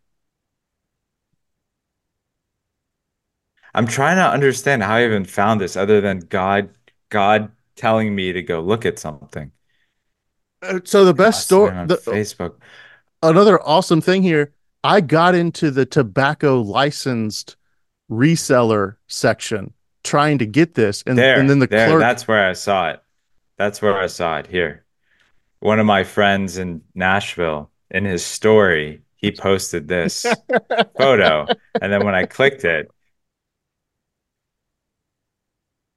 [3.74, 6.70] I'm trying to understand how I even found this other than God
[7.10, 9.52] God telling me to go look at something.
[10.62, 12.54] Uh, So the best story, on the, Facebook.
[13.22, 14.52] another awesome thing here.
[14.82, 17.56] I got into the tobacco licensed
[18.10, 22.00] reseller section trying to get this, and and then the there, clerk.
[22.00, 23.02] that's where I saw it.
[23.58, 24.84] That's where I saw it here.
[25.60, 30.26] One of my friends in Nashville, in his story, he posted this
[30.98, 31.46] photo.
[31.80, 32.90] And then when I clicked it,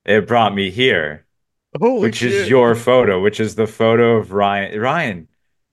[0.06, 1.26] it brought me here,
[1.80, 2.32] Holy which shit.
[2.32, 4.80] is your photo, which is the photo of Ryan.
[4.80, 5.28] Ryan,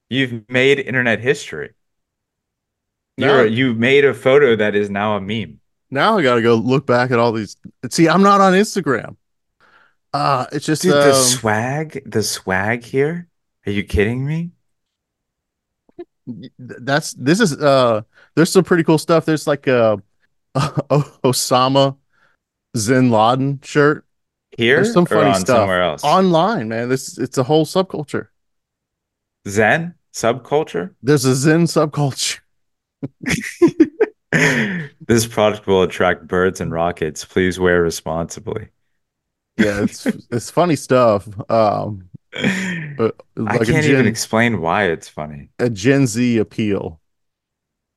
[0.09, 1.73] you've made internet history.
[3.17, 3.43] You're, No.
[3.43, 5.59] you made a photo that is now a meme.
[5.89, 7.57] now I got to go look back at all these.
[7.89, 9.15] See, I'm not on Instagram.
[10.13, 13.27] Uh it's just Dude, the um, swag, the swag here.
[13.65, 14.51] Are you kidding me?
[16.59, 18.01] That's this is uh
[18.35, 19.25] there's some pretty cool stuff.
[19.25, 20.01] There's like a,
[20.55, 21.97] Osama
[22.75, 24.05] Zyn Laden shirt.
[24.57, 26.03] Here There's some funny stuff somewhere else?
[26.03, 26.89] online, man.
[26.89, 28.27] This it's a whole subculture.
[29.47, 30.95] Zyn subculture.
[31.03, 32.39] There's a Zyn subculture.
[35.07, 37.23] This product will attract birds and rockets.
[37.23, 38.67] Please wear responsibly.
[39.57, 41.27] Yeah, it's it's funny stuff.
[41.49, 42.06] Um,
[42.99, 43.11] Uh,
[43.45, 45.49] I like a can't even Gen, explain why it's funny.
[45.59, 46.99] a Gen Z appeal,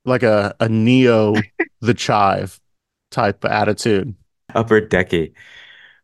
[0.05, 1.49] like a a Neo
[1.81, 2.61] the Chive
[3.11, 4.15] type attitude.
[4.55, 5.33] Upper decky.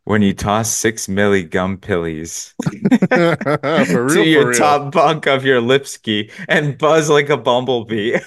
[0.05, 2.55] When you toss six milli gum pillies
[3.11, 8.17] real, to your top bunk of your lipski and buzz like a bumblebee.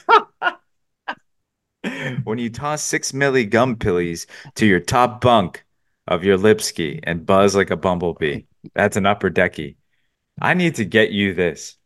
[2.24, 5.64] when you toss six milli gum pillies to your top bunk
[6.06, 8.42] of your lipski and buzz like a bumblebee.
[8.74, 9.76] That's an upper decky.
[10.40, 11.76] I need to get you this.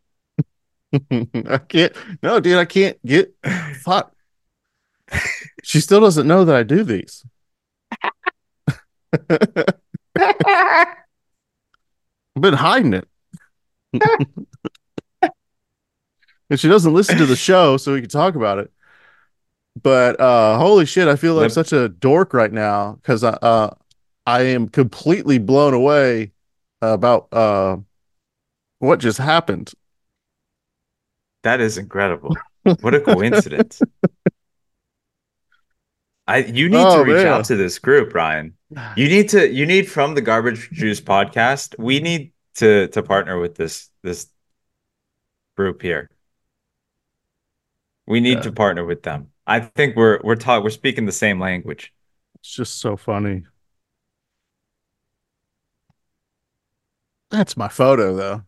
[1.11, 1.93] I can't.
[2.23, 3.35] No, dude, I can't get.
[3.83, 4.15] Fuck.
[5.63, 7.25] She still doesn't know that I do these.
[10.17, 10.87] I've
[12.41, 13.09] been hiding it.
[16.51, 18.71] and she doesn't listen to the show, so we can talk about it.
[19.83, 23.31] But uh holy shit, I feel like Lip- such a dork right now because I
[23.31, 23.71] uh
[24.27, 26.33] I am completely blown away
[26.81, 27.79] about uh
[28.85, 29.73] what just happened.
[31.43, 32.37] That is incredible.
[32.81, 33.83] What a coincidence.
[36.27, 37.27] I you need Oh, to reach man.
[37.27, 38.55] out to this group, Ryan.
[38.97, 41.75] You need to you need from the Garbage Juice podcast.
[41.79, 44.29] We need to to partner with this this
[45.57, 46.11] group here.
[48.07, 48.45] We need Yeah.
[48.45, 49.31] to partner with them.
[49.47, 51.93] I think we're we're talk we're speaking the same language.
[52.41, 53.45] It's just so funny.
[57.31, 58.43] That's my photo though.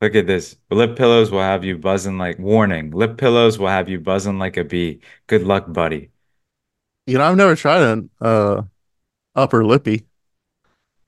[0.00, 0.56] Look at this.
[0.70, 2.90] Lip pillows will have you buzzing like warning.
[2.90, 5.00] Lip pillows will have you buzzing like a bee.
[5.26, 6.10] Good luck, buddy.
[7.06, 8.62] You know, I've never tried an uh
[9.34, 10.06] upper lippy.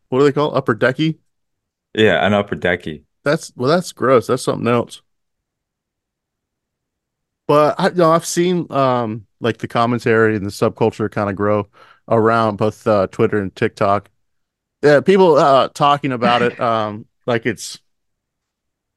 [0.09, 1.19] What do they call upper decky?
[1.95, 3.05] Yeah, an upper decky.
[3.25, 4.27] That's well, that's gross.
[4.29, 5.03] That's something else.
[7.47, 11.37] But I you know I've seen um like the commentary and the subculture kind of
[11.37, 11.69] grow
[12.09, 14.11] around both uh, Twitter and TikTok.
[14.83, 17.81] Yeah, people uh talking about it um like it's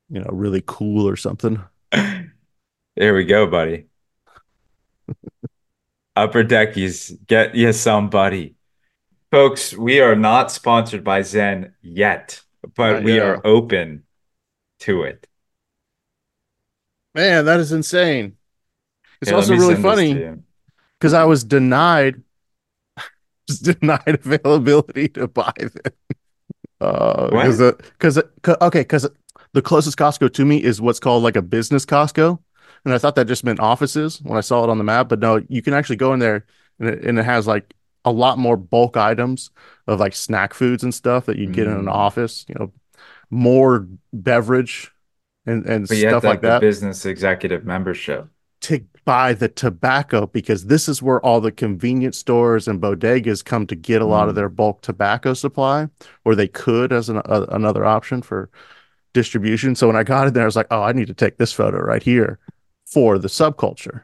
[0.10, 1.62] you know really cool or something.
[1.92, 3.86] There we go, buddy.
[6.16, 8.56] Upper Deckies, get you somebody.
[9.32, 12.42] Folks, we are not sponsored by Zyn yet,
[12.76, 14.04] but we are open
[14.80, 15.28] to it.
[17.16, 18.36] Man, that is insane.
[19.22, 20.42] It's let also really send this to funny
[21.00, 22.22] because I was denied
[23.64, 25.72] denied availability to buy them.
[26.82, 27.46] Uh, What?
[27.48, 28.18] because because
[28.62, 29.08] okay, because
[29.54, 32.40] the closest Costco to me is what's called like a business Costco,
[32.86, 35.10] and I thought that just meant offices when I saw it on the map.
[35.10, 36.46] But no, you can actually go in there,
[36.80, 37.74] and it, and it has like
[38.06, 39.52] a lot more bulk items
[39.88, 41.94] of like snack foods and stuff that you'd get in an Mm.
[41.94, 42.46] office.
[42.48, 42.72] You know,
[43.30, 44.92] more beverage
[45.46, 48.30] and and But you stuff like that business executive membership.
[48.62, 53.66] to buy the tobacco because this is where all the convenience stores and bodegas come
[53.66, 54.36] to get a lot of Mm.
[54.36, 55.88] their bulk tobacco supply,
[56.26, 58.52] or they could as an, a, another option for
[59.14, 59.74] distribution.
[59.74, 61.52] So when I got in there, I was like, oh, I need to take this
[61.52, 62.38] photo right here
[62.86, 64.04] for the subculture.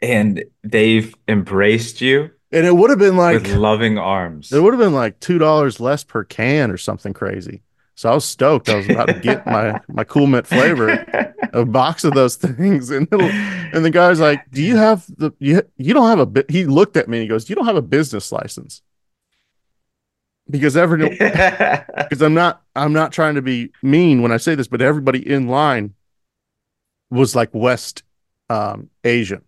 [0.00, 4.52] And they've embraced you And it would have been like, with loving arms.
[4.52, 7.62] it would have been like $2 less per can or something crazy.
[7.96, 8.68] So I was stoked.
[8.68, 11.04] I was about to get my, my cool mint flavor.
[11.54, 12.90] a box of those things.
[12.90, 16.26] And it'll, and the guy's like do you have the you, you don't have a
[16.26, 18.82] bit he looked at me and he goes you don't have a business license.
[20.50, 24.68] Because every because i'm not i'm not trying to be mean when i say this
[24.68, 25.94] but everybody in line
[27.10, 28.02] was like west
[28.50, 29.42] um asian.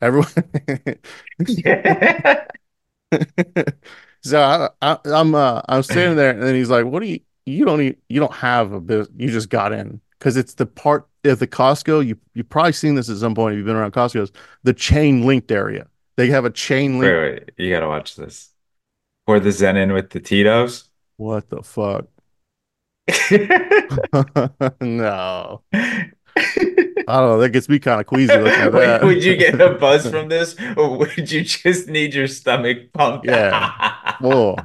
[0.00, 0.30] Everyone
[4.22, 7.20] so I, I, i'm uh i'm standing there and then he's like what do you
[7.46, 10.66] you don't e you don't have a business you just got in because it's the
[10.66, 13.74] part of the costco you you've probably seen this at some point if you've been
[13.74, 14.30] around costco's
[14.62, 18.50] the chain linked area they have a chain link Wait, wait, you gotta watch this.
[19.26, 20.88] Pour the Zyn in with the Tito's.
[21.16, 22.06] what the fuck
[24.80, 29.24] no i don't know that gets me kind of queasy looking at Wait, that would
[29.24, 33.26] you get a buzz from this, or would you just need your stomach pumped?
[33.26, 34.14] Yeah.
[34.20, 34.56] Whoa.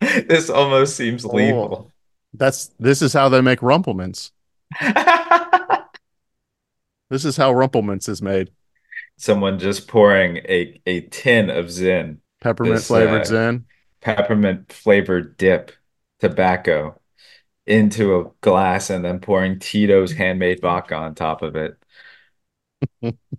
[0.00, 1.28] this almost seems Oh.
[1.28, 1.90] lethal.
[2.34, 4.32] That's this is how they make Rumple Minze.
[7.10, 8.50] This is how Rumple Minze is made.
[9.16, 13.64] Someone just pouring a a tin of Zyn, Peppermint This, flavored uh, Zyn.
[14.00, 15.72] peppermint flavored dip
[16.20, 17.00] tobacco
[17.66, 21.78] into a glass and then pouring Tito's handmade vodka on top of it.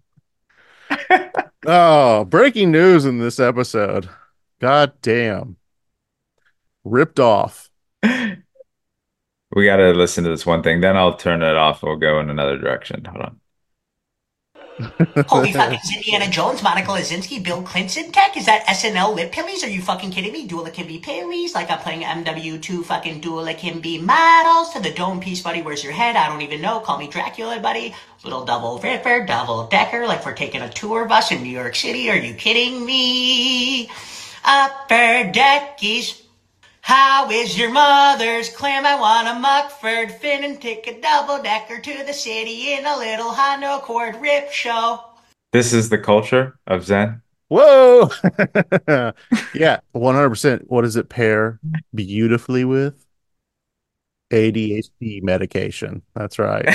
[1.66, 4.10] Oh, breaking news in this episode.
[4.60, 5.58] God damn.
[6.86, 7.70] Ripped off.
[9.56, 11.82] We got to listen to this one thing, then I'll turn it off.
[11.82, 13.06] We'll go in another direction.
[13.06, 13.40] Hold on.
[15.30, 18.36] Holy fucking it's Indiana Jones, Monica Lewinsky, Bill Clinton tech?
[18.36, 19.64] Is that SNL lip pillies?
[19.64, 20.46] Are you fucking kidding me?
[20.46, 21.56] Dula Kimby pillies?
[21.56, 25.62] Like I'm playing MW2 fucking Dula Kimby models to the dome piece, buddy.
[25.62, 26.18] Where's your head?
[26.18, 26.82] I don't even know.
[26.82, 27.96] Call me Dracula, buddy.
[28.26, 32.10] Little double ripper, double decker, like we're taking a tour bus in New York City.
[32.10, 33.90] Are you kidding me?
[34.44, 36.25] Upper deckies.
[36.86, 38.86] How is your mother's clam?
[38.86, 42.96] I want a Muckford fin and take a double decker to the city in a
[42.96, 45.04] little Honda Accord rip show.
[45.52, 47.24] This is the culture of Zyn.
[47.48, 48.12] Whoa.
[49.56, 50.62] yeah, 100%.
[50.68, 51.60] What does it pair
[51.96, 53.04] beautifully with?
[54.30, 56.04] ADHD medication.
[56.14, 56.66] That's right.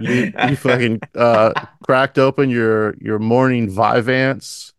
[0.00, 1.52] You, you fucking uh,
[1.84, 4.72] cracked open your your morning Vyvanse,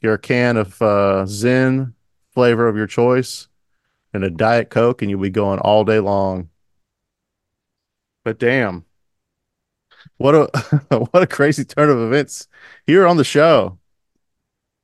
[0.00, 1.92] your can of uh, Zyn
[2.34, 3.48] flavor of your choice,
[4.12, 6.50] and a Diet Coke, and you'll be going all day long.
[8.24, 8.84] But damn,
[10.16, 10.46] what a
[11.10, 12.48] what a crazy turn of events
[12.86, 13.78] here on the show.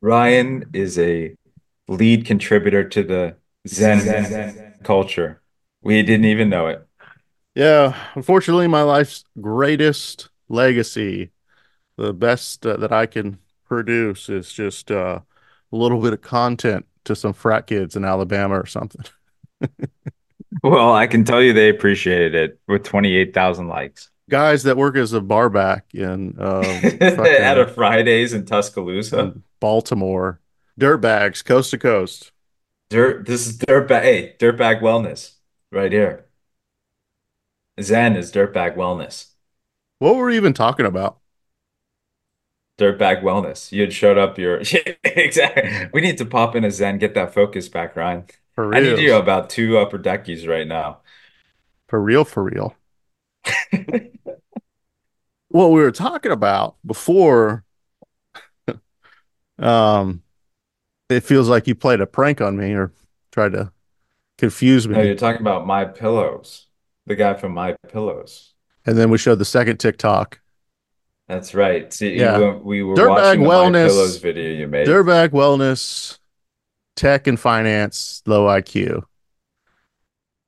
[0.01, 1.35] Ryan is a
[1.89, 3.37] lead contributor to the
[3.69, 5.43] Zyn, Zyn, Zyn culture.
[5.83, 6.87] We didn't even know it.
[7.55, 11.31] Yeah, unfortunately, my life's greatest legacy,
[11.97, 15.21] the best uh, that I can produce, is just uh,
[15.73, 19.05] a little bit of content to some frat kids in Alabama or something.
[20.63, 24.11] Well, I can tell you they appreciated it with 28,000 likes.
[24.29, 26.65] Guys that work as a barback in um,
[27.01, 29.35] At a Fridays in Tuscaloosa.
[29.61, 30.41] Baltimore.
[30.79, 32.33] Dirtbags, coast to coast.
[32.91, 33.27] Dirt.
[33.27, 34.03] This is dirtbag.
[34.03, 35.35] Hey, dirtbag wellness,
[35.71, 36.27] right here.
[37.79, 39.29] Zyn is dirtbag wellness.
[39.99, 41.20] What were we even talking about?
[42.81, 43.71] Dirtbag wellness.
[43.71, 44.39] You had showed up.
[44.39, 44.63] Your
[45.05, 45.91] exactly.
[45.93, 48.25] We need to pop in a Zyn, get that focus back, Ryan.
[48.55, 51.01] For I need you about two upper deckies right now.
[51.89, 52.75] For real, for real.
[55.49, 57.65] what we were talking about before,
[59.59, 60.23] um,
[61.09, 62.93] it feels like you played a prank on me or
[63.33, 63.73] tried to
[64.39, 64.95] confuse me.
[64.95, 66.67] No, you're talking about my pillows.
[67.07, 68.55] The guy from My Pillows.
[68.87, 70.40] and then we showed the second TikTok.
[71.31, 71.93] That's right.
[71.93, 72.55] See, Yeah.
[72.55, 73.87] we were Dirtbag watching wellness.
[73.87, 74.89] Pillows video you made.
[74.89, 76.19] Dirtbag wellness,
[76.97, 79.05] tech and finance, low IQ.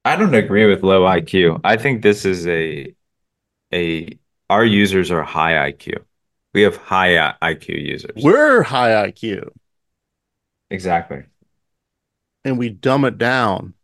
[0.05, 1.61] I don't agree with low IQ.
[1.63, 2.93] I think this is a
[3.73, 4.09] a
[4.51, 5.99] our users are high IQ.
[6.53, 8.21] We have high IQ users.
[8.21, 9.51] We're high IQ
[10.69, 11.23] Exactly.
[12.45, 13.75] and we dumb it down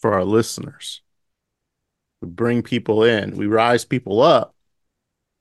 [0.00, 1.02] for our listeners.
[2.20, 4.55] We bring people in, we rise people up.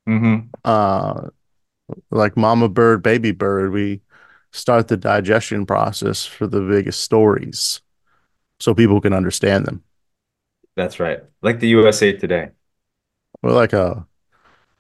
[0.08, 0.47] Mm-hmm.
[0.64, 1.30] Uh,
[2.12, 4.01] like Mama Bird, Baby Bird, we
[4.51, 7.82] start the digestion process for the biggest stories
[8.60, 9.84] so people can understand them.
[10.76, 11.22] That's right.
[11.41, 12.49] Like the USA Today.
[13.41, 14.06] We're like a,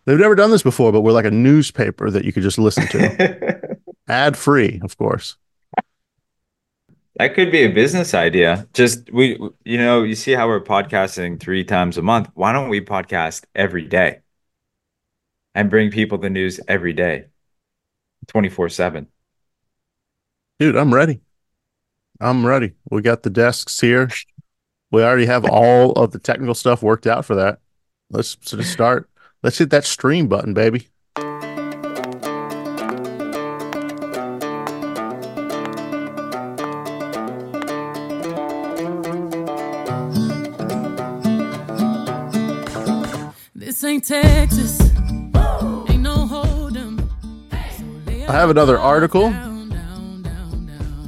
[0.05, 2.87] they've never done this before, but we're like a newspaper that you could just listen
[2.87, 3.77] to.
[4.07, 5.37] Ad free, of course.
[7.17, 8.67] That could be a business idea.
[8.73, 12.29] Just we, you know, you see how we're podcasting three times a month.
[12.33, 14.19] Why don't we podcast every day
[15.55, 17.25] and bring people the news every day,
[18.27, 19.07] 24 7?
[20.59, 21.21] Dude, I'm ready.
[22.21, 22.73] I'm ready.
[22.89, 24.09] We got the desks here.
[24.91, 27.59] We already have all of the technical stuff worked out for that.
[28.09, 29.09] Let's of start.
[29.41, 30.89] Let's hit that stream button, baby.
[48.45, 49.33] Have another article.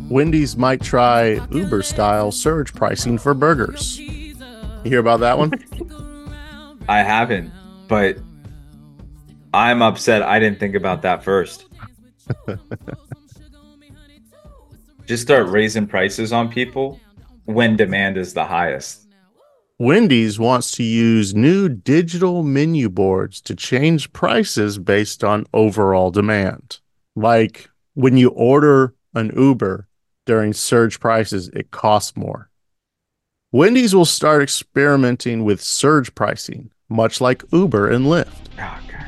[0.10, 4.00] Wendy's might try Uber style surge pricing for burgers.
[4.00, 4.34] You
[4.84, 5.52] hear about that one?
[6.90, 7.52] I haven't,
[7.88, 8.18] but
[9.54, 11.68] I'm upset I didn't think about that first.
[15.06, 17.00] Just start raising prices on people
[17.46, 19.08] when demand is the highest.
[19.78, 26.80] Wendy's wants to use new digital menu boards to change prices based on overall demand.
[27.18, 29.88] Like when you order an Uber
[30.28, 32.52] during surge prices, it costs more.
[33.52, 38.28] Wendy's will start experimenting with surge pricing, much like Uber and Lyft.
[38.60, 39.08] Oh, God.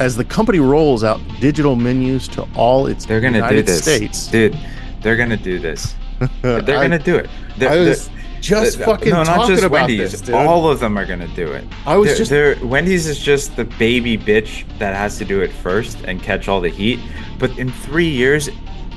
[0.00, 3.82] As the company rolls out digital menus to all its They're gonna United do this,
[3.82, 4.58] states, dude.
[5.00, 5.94] They're gonna do this.
[6.42, 7.30] They're I- gonna do it.
[7.58, 8.10] They're, was
[8.40, 10.12] just uh, fucking no, not talking just about Wendy's.
[10.12, 10.34] this, dude.
[10.34, 11.64] All of them are gonna do it.
[11.86, 15.40] I was They're- just- they're- Wendy's is just the baby bitch that has to do
[15.40, 17.00] it first and catch all the heat.
[17.38, 18.48] But in three years,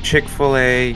[0.03, 0.95] Chick Fil A,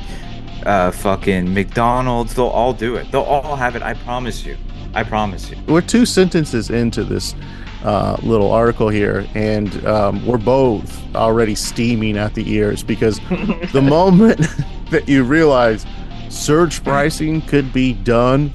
[0.65, 3.11] uh, fucking McDonald's, they'll all do it.
[3.11, 3.81] They'll all have it.
[3.83, 4.57] I promise you.
[4.93, 5.57] I promise you.
[5.67, 7.35] we're two sentences into this
[7.83, 13.19] uh, little article here, and um, we're both already steaming at the ears because
[13.73, 14.39] the moment
[14.89, 15.85] that you realize
[16.29, 18.53] surge pricing could be done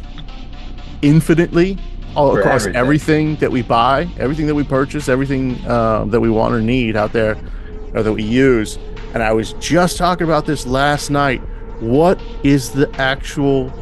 [1.02, 1.78] infinitely
[2.14, 2.76] all For across everything.
[2.76, 3.36] everything.
[3.36, 7.12] that we buy, everything that we purchase, everything um, that we want or need out
[7.12, 7.38] there,
[7.94, 8.78] or that we use.
[9.14, 11.40] And I was just talking about this last night.
[11.80, 13.72] What is the actual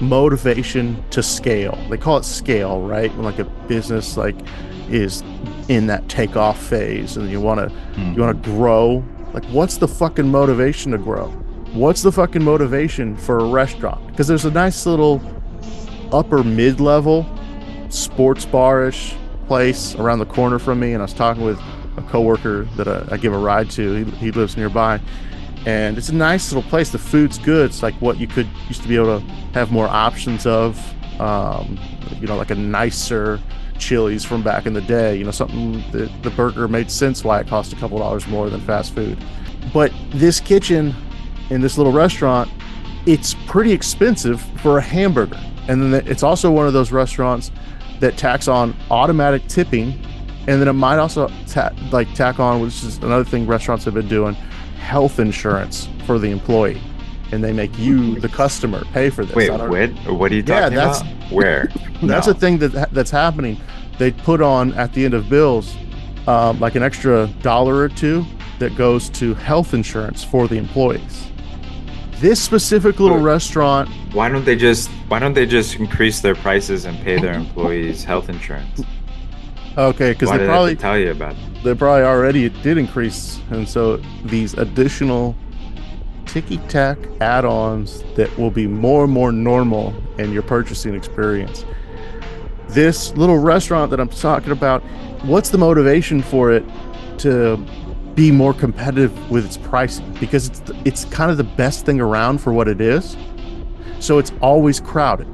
[0.00, 1.78] motivation to scale.
[1.88, 3.14] They call it scale, right?
[3.14, 4.36] When like a business like
[4.88, 5.22] is
[5.68, 9.04] in that takeoff phase and you want to you want to grow.
[9.32, 11.32] Like what's the fucking motivation to grow?
[11.72, 14.06] What's the fucking motivation for a restaurant?
[14.08, 15.20] Because there's a nice little
[16.12, 17.26] upper mid-level
[17.90, 19.14] sports bar-ish
[19.46, 21.58] place around the corner from me and I was talking with
[21.96, 24.04] a coworker that I, I give a ride to.
[24.04, 25.00] He, he lives nearby
[25.66, 26.90] and it's a nice little place.
[26.90, 27.66] The food's good.
[27.66, 30.80] It's like what you could used to be able to have more options of.
[31.20, 31.78] Um,
[32.20, 33.40] you know, like a nicer
[33.78, 35.16] Chili's from back in the day.
[35.16, 38.48] You know, something that the burger made sense why it cost a couple dollars more
[38.48, 39.18] than fast food.
[39.74, 40.94] But this kitchen
[41.50, 42.50] in this little restaurant,
[43.06, 45.38] it's pretty expensive for a hamburger.
[45.68, 47.50] And then it's also one of those restaurants
[48.00, 49.92] that tacks on automatic tipping,
[50.46, 53.94] and then it might also ta- like tack on, which is another thing restaurants have
[53.94, 54.34] been doing,
[54.80, 56.80] health insurance for the employee,
[57.32, 59.34] and they make you, the customer, pay for this.
[59.36, 59.90] Wait, I what?
[60.06, 61.12] What are you Yeah, talking that's- about?
[61.32, 61.68] Where?
[62.02, 62.32] That's No.
[62.32, 63.60] a thing that that's happening.
[63.98, 65.76] They put on at the end of bills,
[66.26, 68.24] um, like an extra dollar or two
[68.60, 71.26] that goes to health insurance for the employees.
[72.20, 76.84] This specific little restaurant, Why don't they just why don't they just increase their prices
[76.84, 78.82] and pay their employees health insurance?
[79.76, 81.62] okay, because they probably tell you about it?
[81.62, 85.36] they probably already did increase, and so these additional
[86.26, 91.64] ticky tack add-ons that will be more and more normal in your purchasing experience.
[92.68, 94.82] This little restaurant that I'm talking about,
[95.24, 96.64] what's the motivation for it
[97.18, 97.64] to
[98.18, 100.12] be more competitive with its pricing?
[100.18, 103.16] Because it's it's kind of the best thing around for what it is.
[104.00, 105.28] So it's always crowded.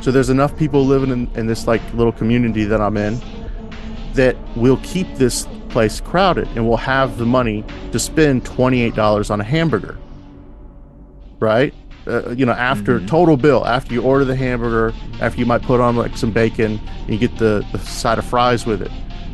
[0.00, 3.20] So there's enough people living in, in this like little community that I'm in
[4.14, 9.40] that will keep this place crowded and will have the money to spend $28 on
[9.40, 9.98] a hamburger.
[11.40, 11.74] Right?
[12.06, 15.80] Uh, you know, after total bill, after you order the hamburger, after you might put
[15.80, 18.90] on like some bacon, and you get the, the side of fries with it.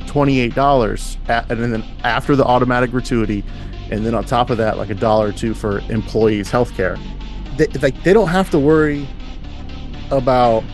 [0.09, 3.44] $28 a- and then after the automatic gratuity
[3.90, 6.98] and then on top of that like a dollar or two for employees healthcare
[7.56, 9.06] they, like they don't have to worry
[10.11, 10.64] about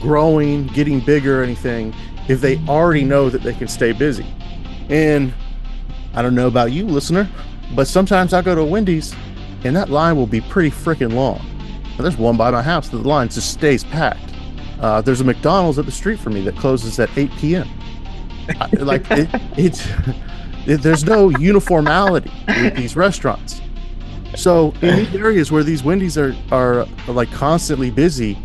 [0.00, 1.94] growing, getting bigger, or anything
[2.28, 4.26] if they already know that they can stay busy.
[4.88, 5.32] And
[6.14, 7.28] I don't know about you, listener,
[7.74, 9.14] but sometimes I go to Wendy's
[9.64, 11.40] and that line will be pretty freaking long.
[11.96, 14.34] Now, there's one by my house that the line just stays packed.
[14.80, 17.68] Uh, there's a McDonald's at the street from me that closes at 8 p.m.
[18.78, 19.86] Like it, it's
[20.66, 23.60] it, there's no uniformity with these restaurants.
[24.36, 28.38] So in these areas where these Wendy's are are like constantly busy,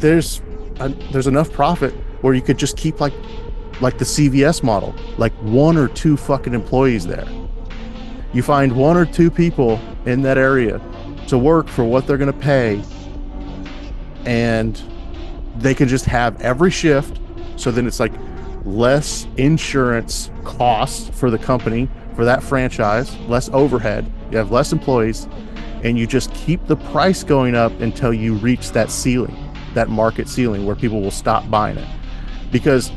[0.00, 0.42] there's
[0.80, 3.14] a, there's enough profit where you could just keep like
[3.80, 7.28] like the CVS model, like one or two fucking employees there.
[8.32, 10.80] You find one or two people in that area
[11.28, 12.82] to work for what they're going to pay,
[14.24, 14.80] and
[15.56, 17.20] they can just have every shift.
[17.56, 18.12] So then it's like
[18.64, 24.10] less insurance costs for the company for that franchise, less overhead.
[24.30, 25.28] You have less employees,
[25.82, 29.36] and you just keep the price going up until you reach that ceiling,
[29.74, 31.88] that market ceiling where people will stop buying it.
[32.50, 32.92] Because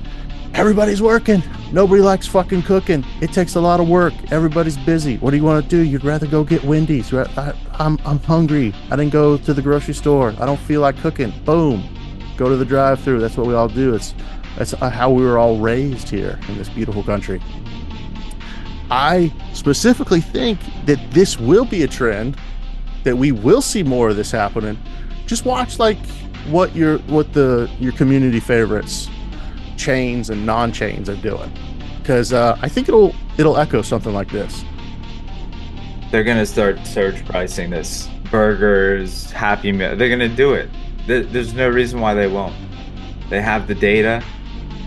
[0.53, 1.43] everybody's working.
[1.71, 3.03] Nobody likes fucking cooking.
[3.21, 4.13] It takes a lot of work.
[4.31, 5.17] Everybody's busy.
[5.17, 5.81] What do you want to do?
[5.81, 7.13] You'd rather go get Wendy's.
[7.13, 8.73] I, I'm, I'm hungry.
[8.89, 10.33] I didn't go to the grocery store.
[10.39, 11.33] I don't feel like cooking.
[11.43, 11.83] Boom.
[12.37, 13.19] Go to the drive through.
[13.19, 13.95] That's what we all do.
[13.95, 14.13] It's
[14.57, 17.41] that's how we were all raised here in this beautiful country.
[18.89, 22.37] I specifically think that this will be a trend
[23.03, 24.77] that we will see more of this happening.
[25.25, 25.97] Just watch like
[26.47, 29.09] what your what the your community favorites
[29.77, 31.51] chains and non-chains are doing
[32.07, 34.63] because uh, I think it'll it'll echo something like this.
[36.09, 39.97] They're gonna start surge pricing this burgers, Happy Meal.
[39.97, 40.69] They're gonna do it.
[41.05, 42.55] There's no reason why they won't.
[43.29, 44.23] They have the data.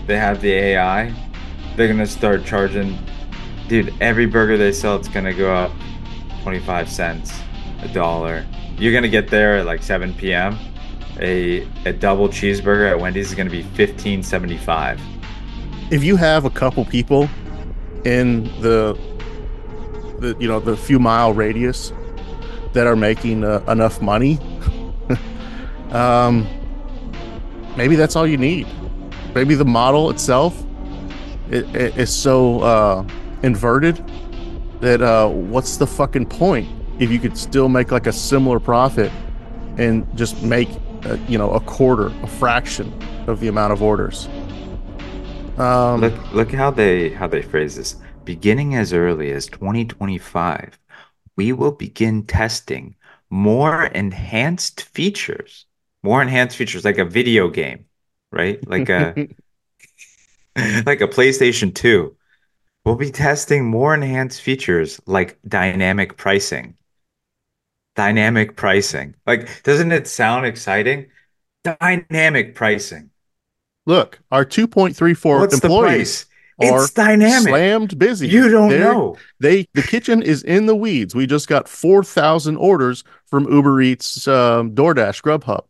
[0.07, 1.13] They have the AI.
[1.75, 2.97] They're gonna start charging.
[3.67, 5.71] Dude, every burger they sell, it's gonna go up
[6.43, 7.39] 25 cents,
[7.81, 8.45] a dollar.
[8.77, 10.57] You're gonna get there at like 7 p.m.
[11.19, 14.99] A a double cheeseburger at Wendy's is gonna be 15.75.
[15.91, 17.29] If you have a couple people
[18.05, 18.97] in the
[20.19, 21.93] the you know the few mile radius
[22.73, 24.39] that are making uh, enough money,
[25.91, 26.47] um,
[27.75, 28.67] maybe that's all you need.
[29.33, 30.63] Maybe the model itself
[31.49, 33.07] it, it is so uh,
[33.43, 34.03] inverted
[34.79, 36.67] that uh, what's the fucking point
[36.99, 39.11] if you could still make like a similar profit
[39.77, 40.69] and just make
[41.05, 42.93] uh, you know a quarter, a fraction
[43.27, 44.27] of the amount of orders.
[45.57, 47.95] Um, look look how they how they phrase this.
[48.23, 50.79] Beginning as early as 2025,
[51.35, 52.95] we will begin testing
[53.29, 55.65] more enhanced features.
[56.03, 57.85] More enhanced features like a video game,
[58.31, 58.65] right?
[58.67, 59.13] Like a
[60.85, 62.15] like a PlayStation 2.
[62.85, 66.75] We'll be testing more enhanced features like dynamic pricing.
[67.95, 69.15] Dynamic pricing.
[69.27, 71.07] Like, doesn't it sound exciting?
[71.63, 73.09] Dynamic pricing.
[73.85, 76.25] Look, our 2.34 What's employees price?
[76.59, 77.49] It's are dynamic.
[77.49, 78.27] slammed busy.
[78.27, 79.17] You don't They're- know.
[79.39, 81.15] They the kitchen is in the weeds.
[81.15, 85.63] We just got 4,000 orders from Uber Eats, um, DoorDash, Grubhub.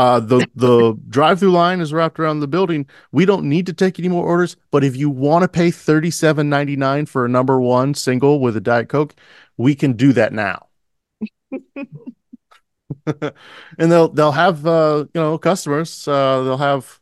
[0.00, 2.88] Uh, the the drive-through line is wrapped around the building.
[3.12, 6.48] We don't need to take any more orders, but if you want to pay thirty-seven
[6.48, 9.14] ninety-nine for a number one single with a Diet Coke,
[9.58, 10.68] we can do that now.
[13.04, 16.08] and they'll they'll have uh, you know customers.
[16.08, 16.98] Uh, they'll have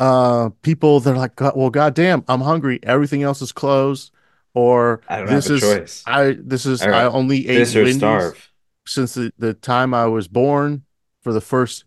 [0.00, 2.80] uh, people that are like, "God- well, goddamn, I'm hungry.
[2.84, 4.12] Everything else is closed,
[4.54, 6.02] or this is choice.
[6.06, 8.50] I this is Or I only ate this or Wendy's starve.
[8.86, 10.84] since the, the time I was born
[11.22, 11.84] for the first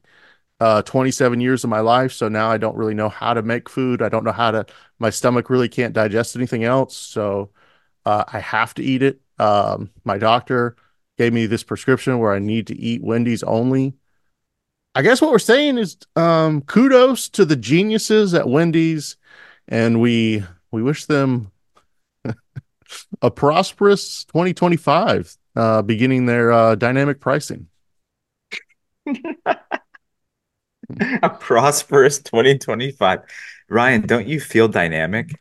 [0.60, 2.14] uh 27 years of my life.
[2.14, 4.02] So now I don't really know how to make food.
[4.02, 4.66] I don't know how to
[5.00, 6.96] my stomach really can't digest anything else.
[6.98, 7.52] So
[8.06, 9.22] Uh, I have to eat it.
[9.40, 10.78] Um, my doctor
[11.18, 13.96] gave me this prescription where I need to eat Wendy's only.
[14.94, 19.18] I guess what we're saying is um, kudos to the geniuses at Wendy's,
[19.68, 21.52] and we we wish them
[23.22, 27.68] a prosperous 2025, uh, beginning their uh, dynamic pricing.
[31.24, 33.20] a prosperous 2025.
[33.70, 35.40] Ryan, don't you feel dynamic?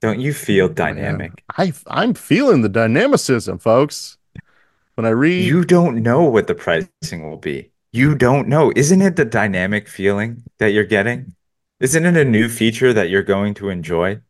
[0.00, 1.44] Don't you feel dynamic?
[1.56, 4.18] I I'm feeling the dynamicism, folks.
[4.94, 7.70] When I read, You don't know what the pricing will be.
[7.92, 8.72] You don't know.
[8.74, 11.34] Isn't it the dynamic feeling that you're getting?
[11.80, 14.20] Isn't it a new feature that you're going to enjoy?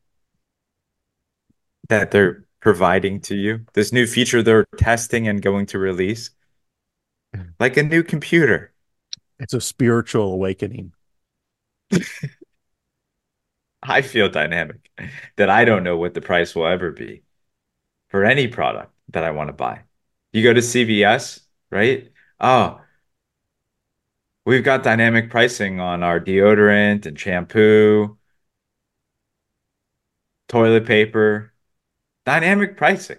[1.88, 3.66] That they're providing to you?
[3.74, 6.30] This new feature they're testing and going to release?
[7.58, 8.71] Like a new computer.
[9.42, 10.92] It's a spiritual awakening.
[13.82, 14.90] I feel dynamic
[15.36, 17.22] that I don't know what the price will ever be
[18.10, 19.82] for any product that I want to buy.
[20.32, 21.40] You go to CVS,
[21.70, 22.12] right?
[22.40, 22.80] Oh,
[24.44, 28.18] we've got dynamic pricing on our deodorant and shampoo,
[30.48, 31.52] toilet paper,
[32.26, 33.18] dynamic pricing.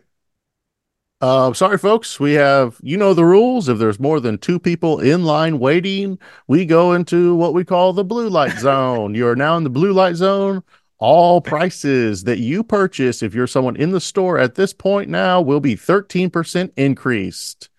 [1.24, 2.19] Uh, sorry, folks.
[2.19, 3.69] We have, you know, the rules.
[3.69, 6.19] If there's more than two people in line waiting,
[6.49, 9.15] we go into what we call the blue light zone.
[9.15, 10.63] You're now in the blue light zone.
[10.97, 15.39] All prices that you purchase, if you're someone in the store at this point now,
[15.39, 17.69] will be 13% increased.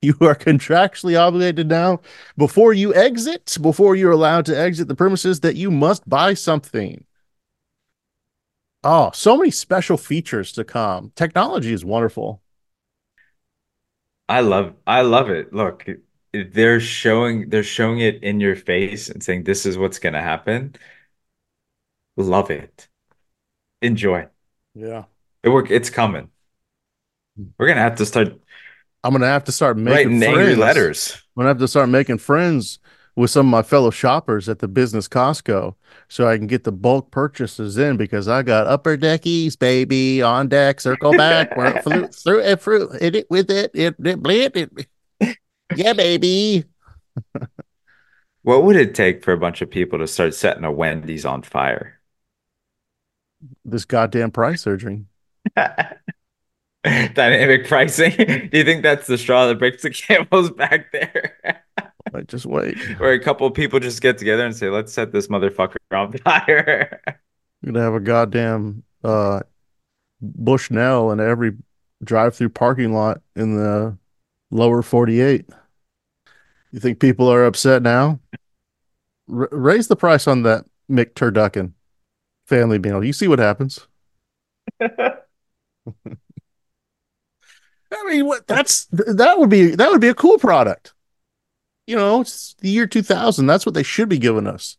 [0.00, 2.00] You are contractually obligated now
[2.38, 7.04] before you exit, before you're allowed to exit the premises, that you must buy something.
[8.88, 11.10] Oh, so many special features to come.
[11.16, 12.40] Technology is wonderful.
[14.28, 15.52] I love I love it.
[15.52, 15.84] Look,
[16.32, 20.76] they're showing they're showing it in your face and saying this is what's gonna happen.
[22.16, 22.86] Love it.
[23.82, 24.28] Enjoy.
[24.74, 25.06] Yeah.
[25.42, 26.30] It work it's coming.
[27.36, 27.46] Hmm.
[27.58, 28.40] We're gonna have to start
[29.02, 30.58] I'm gonna have to start making writing angry friends.
[30.58, 31.12] letters.
[31.36, 32.78] I'm gonna have to start making friends
[33.16, 35.74] with some of my fellow shoppers at the business Costco
[36.08, 40.48] so I can get the bulk purchases in because I got upper deckies, baby, on
[40.48, 44.70] deck, circle back, work through through it, through it with it, it, it, blit,
[45.20, 45.38] it.
[45.74, 46.64] Yeah, baby.
[48.42, 51.42] What would it take for a bunch of people to start setting a Wendy's on
[51.42, 51.98] fire?
[53.64, 55.08] This goddamn price surging.
[56.84, 58.12] Dynamic pricing.
[58.16, 61.65] Do you think that's the straw that breaks the camel's back there?
[62.12, 62.76] Wait, just wait.
[62.98, 66.12] Where a couple of people just get together and say, let's set this motherfucker on
[66.18, 67.00] fire.
[67.62, 69.40] You're gonna have a goddamn uh
[70.20, 71.52] Bushnell in every
[72.02, 73.96] drive-through parking lot in the
[74.50, 75.46] lower 48.
[76.72, 78.20] You think people are upset now?
[79.32, 81.72] R- raise the price on that McTurducken
[82.46, 83.04] family meal.
[83.04, 83.86] You see what happens.
[84.80, 85.18] I
[88.08, 90.92] mean, what that's that would be that would be a cool product.
[91.86, 93.46] You know, it's the year 2000.
[93.46, 94.76] That's what they should be giving us.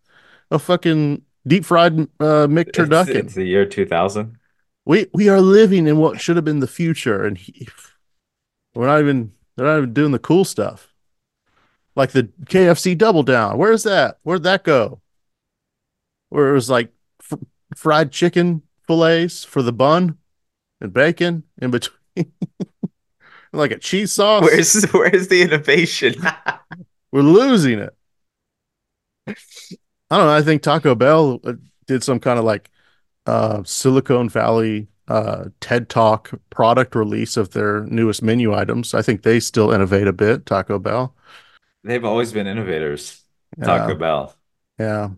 [0.52, 3.16] A fucking deep fried uh, It's, McTurducken.
[3.16, 4.38] it's the year 2000.
[4.86, 7.68] We we are living in what should have been the future, and he,
[8.74, 10.94] we're not even they're not even doing the cool stuff,
[11.96, 13.58] like the KFC Double Down.
[13.58, 14.20] Where's that?
[14.24, 15.02] Where'd that go?
[16.30, 16.94] Where it was like
[17.76, 20.18] fried chicken fillets for the bun
[20.80, 22.32] and bacon in between,
[23.54, 24.44] like a cheese sauce.
[24.44, 26.16] Where's where's the innovation?
[27.18, 27.96] We're losing it.
[29.28, 29.34] I
[30.18, 30.30] don't know.
[30.30, 31.54] I think Taco Bell uh,
[31.88, 32.70] did some kind of like
[33.26, 38.94] uh, Silicon Valley uh, TED Talk product release of their newest menu items.
[38.94, 41.16] I think they still innovate a bit, Taco Bell.
[41.84, 43.24] They've always been innovators.
[43.58, 43.66] Yeah.
[43.66, 44.36] Taco Bell.
[44.78, 45.10] Yeah.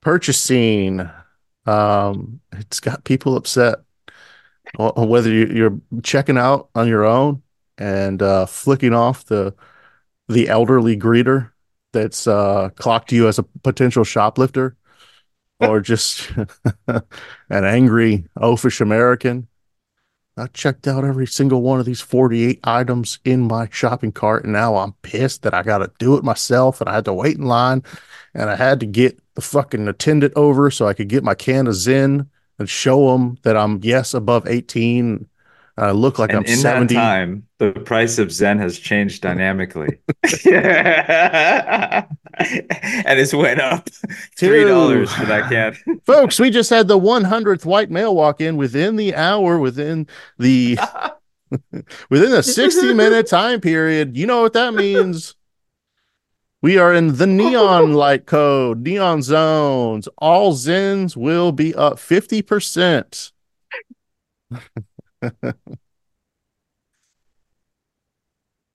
[0.00, 1.10] Purchasing.
[1.66, 3.80] Um, it's got people upset.
[4.78, 7.42] Whether you- you're checking out on your own
[7.78, 9.56] and uh, flicking off the
[10.28, 11.50] the elderly greeter
[11.92, 14.76] that's uh, clocked you as a potential shoplifter,
[15.60, 16.30] or just
[16.86, 17.02] an
[17.50, 19.48] angry oafish American.
[20.36, 24.52] I checked out every single one of these 48 items in my shopping cart, and
[24.52, 27.36] now I'm pissed that I got to do it myself and I had to wait
[27.36, 27.82] in line
[28.34, 31.66] and I had to get the fucking attendant over so I could get my can
[31.66, 35.28] of Zyn and show them that I'm, yes, above 18.
[35.78, 36.94] I look like And I'm in 70.
[36.94, 39.98] that time, the price of Zyn has changed dynamically.
[40.14, 40.38] and
[43.18, 43.88] it's went up
[44.36, 46.00] three dollars for that can.
[46.06, 50.06] Folks, we just had the 100th white male walk in within the hour, within
[50.38, 50.78] the
[52.10, 54.16] within a 60 minute time period.
[54.16, 55.34] You know what that means?
[56.60, 60.08] We are in the neon light code, neon zones.
[60.18, 63.32] All Zyns will be up 50%.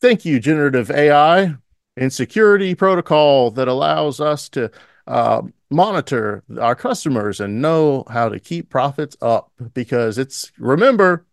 [0.01, 1.55] Thank you, generative AI
[1.95, 4.69] and security protocol that allows us to
[5.07, 11.25] uh, monitor our customers and know how to keep profits up because it's remember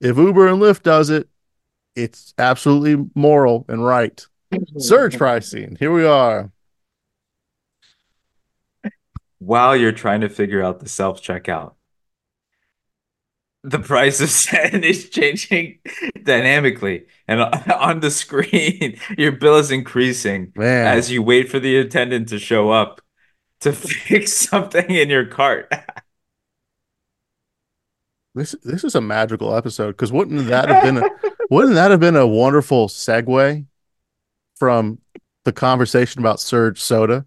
[0.00, 1.28] if Uber and Lyft does it,
[1.96, 4.24] it's absolutely moral and right.
[4.78, 5.76] Surge pricing.
[5.78, 6.50] Here we are.
[9.38, 11.74] While you're trying to figure out the self checkout,
[13.64, 15.78] the price of sand is changing
[16.22, 17.40] dynamically, and
[17.72, 20.86] on the screen, your bill is increasing Man.
[20.86, 23.00] as you wait for the attendant to show up
[23.60, 25.72] to fix something in your cart.
[28.34, 31.08] This this is a magical episode because wouldn't that have been a
[31.50, 33.66] wouldn't that have been a wonderful segue
[34.56, 34.98] from
[35.44, 37.26] the conversation about surge soda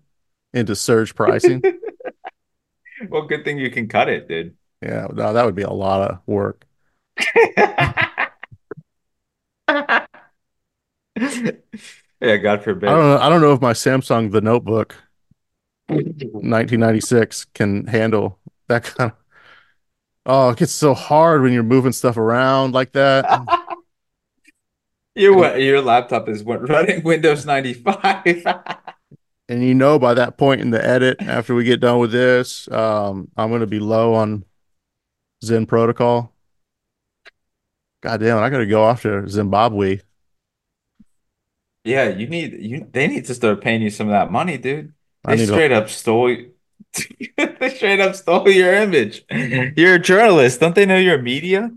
[0.54, 1.62] into surge pricing?
[3.10, 4.56] well, good thing you can cut it, dude.
[4.82, 6.66] Yeah, no, that would be a lot of work.
[12.22, 12.88] Yeah, God forbid.
[12.88, 13.18] I don't know.
[13.18, 14.96] I don't know if my Samsung the Notebook
[15.88, 19.18] 1996 can handle that kind of.
[20.28, 23.26] Oh, it gets so hard when you're moving stuff around like that.
[25.16, 28.24] Your your laptop is what running Windows 95.
[29.50, 32.72] and you know by that point in the edit after we get done with this
[32.72, 34.46] um i'm going to be low on
[35.44, 36.34] Zyn protocol
[38.02, 40.00] god damn it i gotta go off to zimbabwe
[41.84, 44.94] Yeah, you need you they need to start paying you some of that money, dude.
[45.26, 46.28] They straight up stole
[47.38, 49.26] they straight up stole your image.
[49.76, 50.60] You're a journalist.
[50.60, 51.72] Don't they know you're media?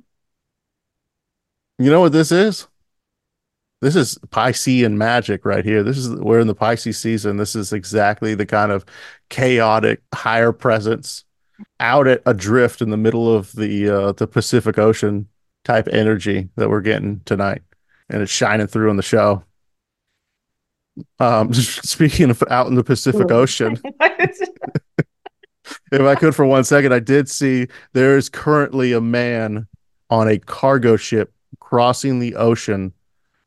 [1.79, 2.69] you know what this is
[3.81, 7.73] this is piscean magic right here this is we're in the pisces season this is
[7.73, 8.85] exactly the kind of
[9.29, 11.25] chaotic higher presence
[11.81, 15.29] out at adrift in the middle of the uh the pacific ocean
[15.65, 17.63] type energy that we're getting tonight.
[18.11, 19.45] And it's shining through on the show.
[21.19, 23.81] Um speaking of out in the pacific ocean.
[25.93, 29.67] If I could for one second, I did see there is currently a man
[30.11, 32.93] on a cargo ship crossing the ocean,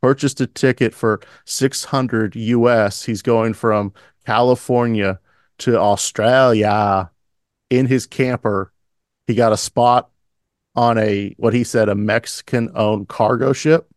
[0.02, 3.04] purchased a ticket for 600 US.
[3.04, 3.94] He's going from
[4.26, 5.20] California
[5.60, 7.10] to Australia
[7.70, 8.72] in his camper.
[9.28, 10.10] He got a spot
[10.76, 13.90] on a, what he said, a Mexican owned cargo ship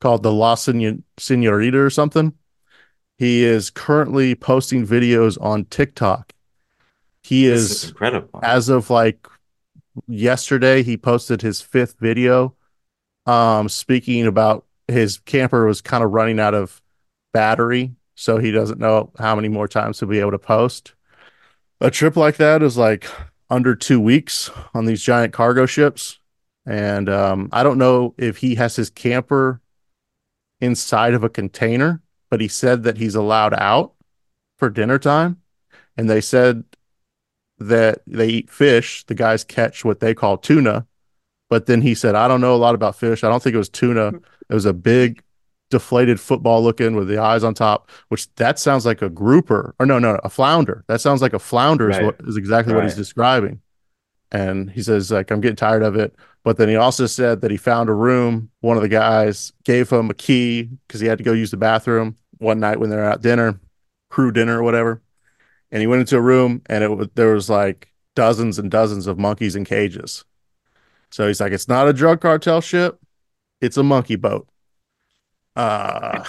[0.00, 2.34] called the La Seno- Senorita or something.
[3.18, 6.32] He is currently posting videos on TikTok.
[7.22, 8.40] He is is incredible.
[8.42, 9.26] as of like
[10.06, 12.54] yesterday he posted his fifth video
[13.26, 16.80] um speaking about his camper was kind of running out of
[17.32, 20.94] battery so he doesn't know how many more times he'll be able to post
[21.80, 23.06] a trip like that is like
[23.50, 26.18] under two weeks on these giant cargo ships
[26.66, 29.60] and um i don't know if he has his camper
[30.60, 33.94] inside of a container but he said that he's allowed out
[34.58, 35.40] for dinner time
[35.96, 36.64] and they said
[37.58, 39.04] that they eat fish.
[39.04, 40.86] The guys catch what they call tuna.
[41.50, 43.24] But then he said, I don't know a lot about fish.
[43.24, 44.12] I don't think it was tuna.
[44.48, 45.22] It was a big
[45.70, 49.86] deflated football looking with the eyes on top, which that sounds like a grouper or
[49.86, 50.84] no, no, a flounder.
[50.88, 53.60] That sounds like a flounder is what is exactly what he's describing.
[54.30, 56.14] And he says, like, I'm getting tired of it.
[56.44, 58.50] But then he also said that he found a room.
[58.60, 61.56] One of the guys gave him a key because he had to go use the
[61.56, 63.58] bathroom one night when they were at dinner,
[64.10, 65.02] crew dinner or whatever
[65.70, 69.06] and he went into a room and it was there was like dozens and dozens
[69.06, 70.24] of monkeys in cages.
[71.10, 73.00] So he's like, it's not a drug cartel ship,
[73.60, 74.48] it's a monkey boat.
[75.58, 76.24] Uh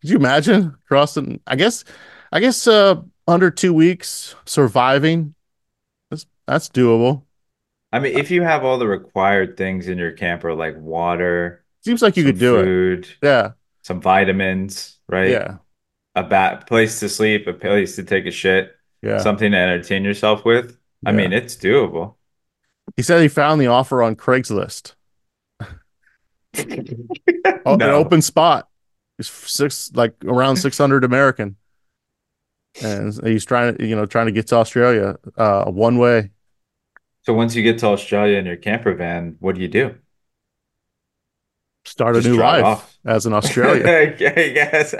[0.00, 1.40] could you imagine crossing?
[1.46, 1.84] I guess,
[2.32, 5.34] I guess, uh, under two weeks surviving.
[6.10, 7.22] That's that's doable.
[7.92, 12.02] I mean, if you have all the required things in your camper, like water, Seems
[12.02, 13.16] like you could do it.
[13.22, 15.30] Yeah, some vitamins, right?
[15.30, 15.56] yeah,
[16.14, 19.18] A bat place to sleep, a place to take a shit, yeah.
[19.18, 20.76] something to entertain yourself with.
[21.06, 22.16] I mean, it's doable.
[22.96, 24.94] He said he found the offer on Craigslist.
[27.66, 28.68] Oh, an open spot.
[29.18, 31.56] It's six like around six hundred American,
[32.82, 36.30] and he's trying to you know trying to get to Australia uh one way.
[37.22, 39.96] So once you get to Australia in your camper van, what do you do?
[41.84, 42.98] Start a new life off.
[43.04, 43.86] as an Australian.
[43.88, 44.94] I guess.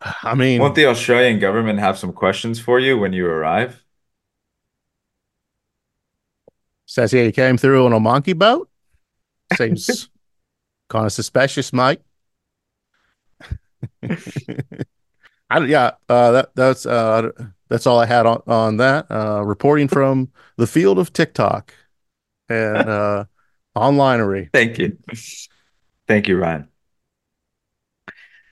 [0.00, 3.81] I mean, Won't the Australian government have some questions for you when you arrive?
[6.92, 8.68] Says he came through on a monkey boat.
[9.56, 10.10] Seems
[10.90, 12.00] kind of suspicious, mate.
[15.50, 17.30] I yeah, uh, that that's uh,
[17.68, 19.10] that's all I had on, on that.
[19.10, 21.72] Uh, reporting from the field of TikTok
[22.50, 23.24] and uh,
[23.74, 24.50] onlinery.
[24.52, 24.98] Thank you.
[26.06, 26.68] Thank you, Ryan.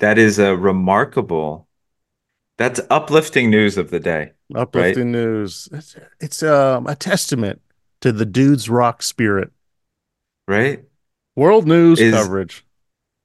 [0.00, 1.68] That is a remarkable.
[2.56, 4.32] That's uplifting news of the day.
[4.54, 5.20] Uplifting right?
[5.20, 5.68] news.
[5.72, 7.60] It's, it's um, a testament
[8.00, 9.50] to the dude's rock spirit.
[10.48, 10.84] Right?
[11.36, 12.64] World news Is- coverage.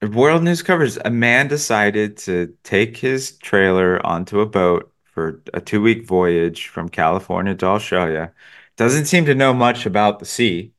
[0.01, 5.61] World news covers a man decided to take his trailer onto a boat for a
[5.61, 8.31] two week voyage from California to Australia.
[8.77, 10.73] Doesn't seem to know much about the sea,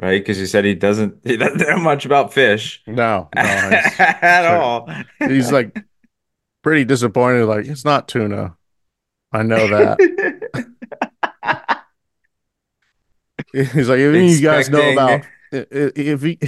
[0.00, 0.20] right?
[0.20, 4.56] Because he said he doesn't he doesn't know much about fish No, no, at sure.
[4.56, 4.88] all.
[5.18, 5.76] he's like
[6.62, 7.44] pretty disappointed.
[7.46, 8.56] Like it's not tuna.
[9.32, 10.64] I know that.
[13.72, 16.38] He's like, even you guys know about if he,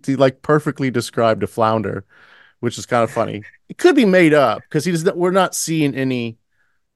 [0.04, 2.04] he like perfectly described a flounder,
[2.58, 3.44] which is kind of funny.
[3.68, 5.04] It could be made up because he does.
[5.04, 6.38] We're not seeing any.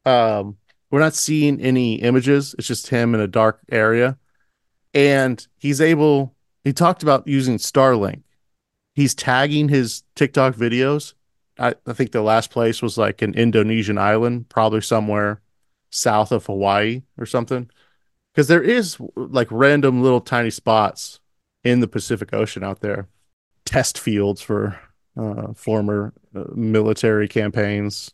[0.05, 0.57] Um,
[0.91, 2.55] we're not seeing any images.
[2.59, 4.18] It's just him in a dark area,
[4.93, 6.35] and he's able.
[6.64, 8.23] He talked about using Starlink.
[8.97, 11.14] He's tagging his TikTok videos.
[11.61, 15.43] I, I think the last place was like an Indonesian island, probably somewhere
[15.91, 17.71] south of Hawaii or something
[18.33, 21.20] because there is like random little tiny spots
[21.64, 23.09] in the Pacific Ocean out there,
[23.64, 24.78] test fields for
[25.16, 28.12] uh, former uh, military campaigns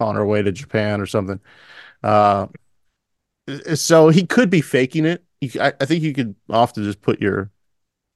[0.00, 1.40] on our way to Japan or something.
[2.02, 2.46] Uh,
[3.74, 5.24] so he could be faking it.
[5.40, 7.50] You, I, I think you could often just put your,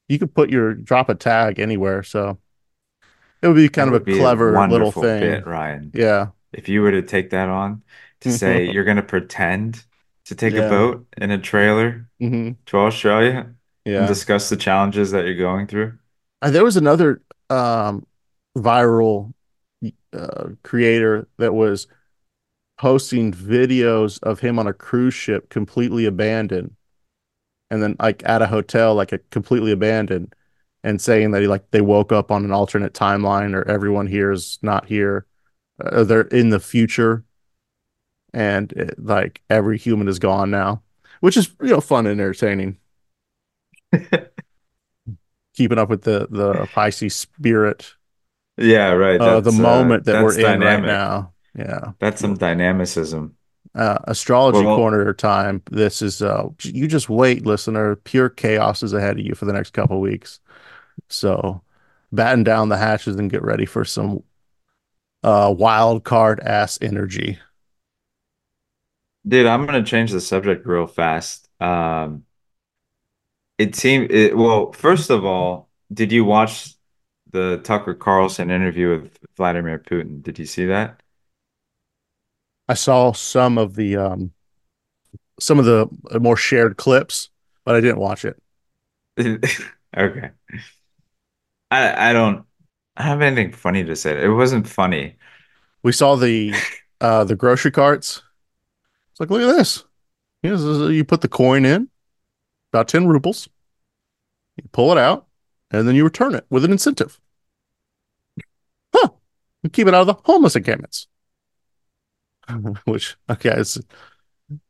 [0.09, 2.03] you could put your drop a tag anywhere.
[2.03, 2.39] So
[3.43, 5.91] it would be kind That of a clever little thing, bit, Ryan.
[5.95, 6.29] Yeah.
[6.53, 7.83] If you were to take that on
[8.21, 9.85] to say you're going to pretend
[10.31, 10.67] to take Yeah.
[10.67, 13.53] a boat in a trailer hmm to Australia
[13.85, 13.99] Yeah.
[13.99, 15.99] and discuss the challenges that you're going through.
[16.41, 17.21] Uh, there was another
[17.51, 18.07] um,
[18.57, 19.33] viral
[20.13, 21.89] uh, creator that was
[22.79, 26.75] posting videos of him on a cruise ship completely abandoned
[27.71, 30.35] and then like at a hotel like a completely abandoned
[30.83, 34.31] and saying that he like they woke up on an alternate timeline or everyone here
[34.33, 35.27] is not here
[35.85, 37.25] uh, they're in the future
[38.33, 40.83] and it, like every human is gone now
[41.21, 42.77] which is you know fun and entertaining
[45.55, 47.95] keeping up with the the Pisces spirit
[48.57, 49.21] Yeah, right.
[49.21, 51.33] uh, the uh, moment that we're that's in right now.
[51.57, 51.93] Yeah.
[51.99, 53.37] That's some dynamicism.
[53.75, 55.63] Uh, astrology Well- corner time.
[55.71, 57.97] This is uh you just wait, listener.
[57.97, 60.41] Pure chaos is ahead of you for the next couple weeks.
[61.09, 61.63] So
[62.13, 64.23] batten down the hatches and get ready for some
[65.25, 67.39] uh wild card ass energy.
[69.27, 71.49] Dude, I'm gonna change the subject real fast.
[71.61, 72.25] Um,
[73.59, 76.75] it seemed it, well, first of all, did you watch
[77.31, 80.23] the Tucker Carlson interview with Vladimir Putin?
[80.23, 81.03] Did you see that?
[82.69, 84.33] I saw some of the um
[85.39, 85.89] some of the
[86.21, 87.31] more shared clips,
[87.65, 88.41] but I didn't watch it.
[89.97, 90.31] Okay.
[91.71, 92.47] I I don't
[92.97, 94.23] I don't have anything funny to say.
[94.23, 95.17] It wasn't funny.
[95.83, 96.55] We saw the
[97.01, 98.23] uh the grocery carts.
[99.21, 99.85] It's like, look at this.
[100.43, 101.91] You, uh, know, you put the coin in,
[102.73, 103.51] about 10 rubles.
[104.57, 105.27] You pull it out,
[105.71, 107.21] and then you return it with an incentive.
[108.95, 109.11] Huh.
[109.63, 111.07] You keep it out of the homeless encampments.
[112.87, 113.79] Which, okay, it's,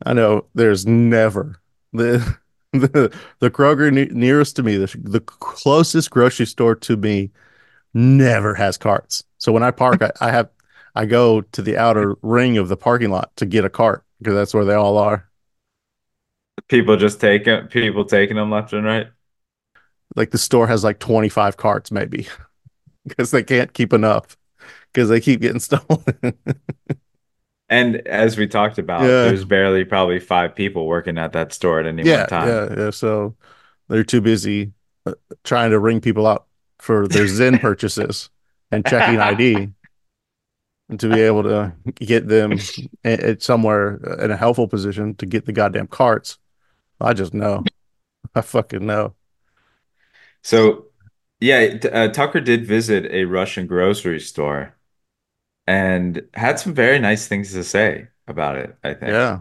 [0.05, 1.61] I know there's never
[1.92, 2.36] the
[2.72, 7.30] the the Kroger ne- nearest to me, the, the closest grocery store to me
[7.94, 9.22] never has carts.
[9.38, 10.48] So when I park, I, I have
[10.96, 14.34] I go to the outer ring of the parking lot to get a cart because
[14.34, 15.28] that's where they all are.
[16.68, 19.08] People just taking people taking them left and right.
[20.16, 22.28] Like the store has like 25 carts maybe
[23.06, 24.36] because they can't keep enough
[24.92, 26.04] because they keep getting stolen.
[27.68, 29.24] And as we talked about, Yeah.
[29.24, 32.48] there's barely probably five people working at that store at any yeah, one time.
[32.48, 32.90] yeah, yeah.
[32.90, 33.36] So
[33.88, 34.72] they're too busy
[35.06, 35.14] uh,
[35.44, 36.46] trying to ring people out
[36.78, 38.28] for their Zyn purchases
[38.72, 39.68] and checking ID
[40.99, 42.59] to be able to get them
[43.05, 46.38] at, somewhere in a helpful position to get the goddamn carts.
[47.01, 47.64] I just know.
[48.34, 49.14] I fucking know.
[50.43, 50.86] So,
[51.41, 54.76] yeah, uh, Tucker did visit a Russian grocery store
[55.66, 59.12] and had some very nice things to say about it, I think.
[59.12, 59.41] Yeah.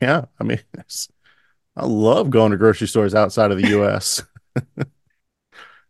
[0.00, 0.24] Yeah.
[0.40, 0.60] I mean,
[1.76, 4.22] I love going to grocery stores outside of the US.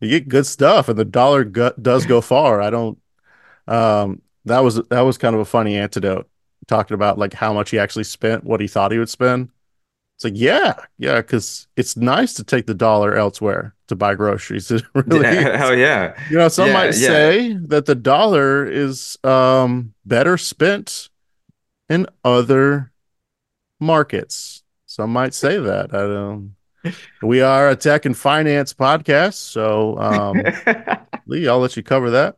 [0.01, 2.61] you get good stuff and the dollar go- does go far.
[2.63, 2.99] I don't,
[3.67, 6.29] um, that was, that was kind of a funny antidote
[6.67, 9.51] talking about like how much he actually spent, what he thought he would spend.
[10.17, 14.71] It's like, yeah, yeah, because it's nice to take the dollar elsewhere to buy groceries.
[14.73, 16.15] It really Yeah, hell yeah.
[16.29, 17.33] You know, some Yeah, might yeah.
[17.33, 21.11] say that the dollar is um better spent
[21.89, 22.93] in other
[23.81, 24.63] markets.
[24.87, 25.95] Some might say that.
[25.95, 26.57] I don't.
[27.23, 30.53] We are a tech and finance podcast, so um,
[31.27, 32.37] Lee, I'll let you cover that.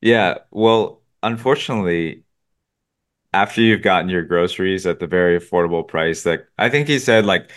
[0.00, 2.24] Yeah, well, unfortunately,
[3.32, 7.26] after you've gotten your groceries at the very affordable price, that I think he said
[7.26, 7.50] like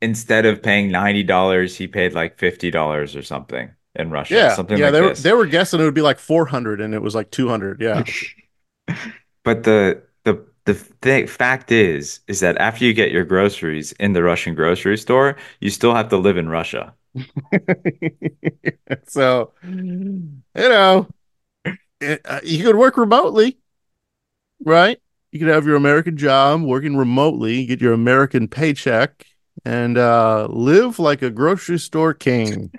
[0.00, 4.34] instead of paying ninety dollars, he paid like fifty dollars or something in Russia.
[4.34, 4.86] Yeah, something yeah.
[4.86, 5.22] like they were this.
[5.22, 7.80] they were guessing it would be like four hundred, and it was like two hundred.
[7.80, 8.04] Yeah,
[9.44, 14.12] But the the the th fact is is that after you get your groceries in
[14.12, 16.94] the Russian grocery store, you still have to live in Russia.
[19.06, 21.08] so you know,
[22.02, 23.58] uh, you could work remotely,
[24.64, 25.00] right?
[25.30, 29.26] You could have your American job, working remotely, get your American paycheck,
[29.64, 32.72] and uh, live like a grocery store king.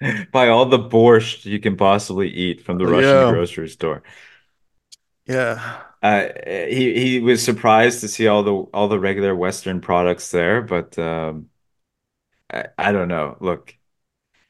[0.32, 3.26] Buy all the borscht you can possibly eat from the Russian Yeah.
[3.26, 4.02] grocery store.
[5.26, 10.30] Yeah, Uh, he he was surprised to see all the all the regular Western products
[10.30, 11.48] there, but um,
[12.52, 13.36] I, I don't know.
[13.40, 13.76] Look,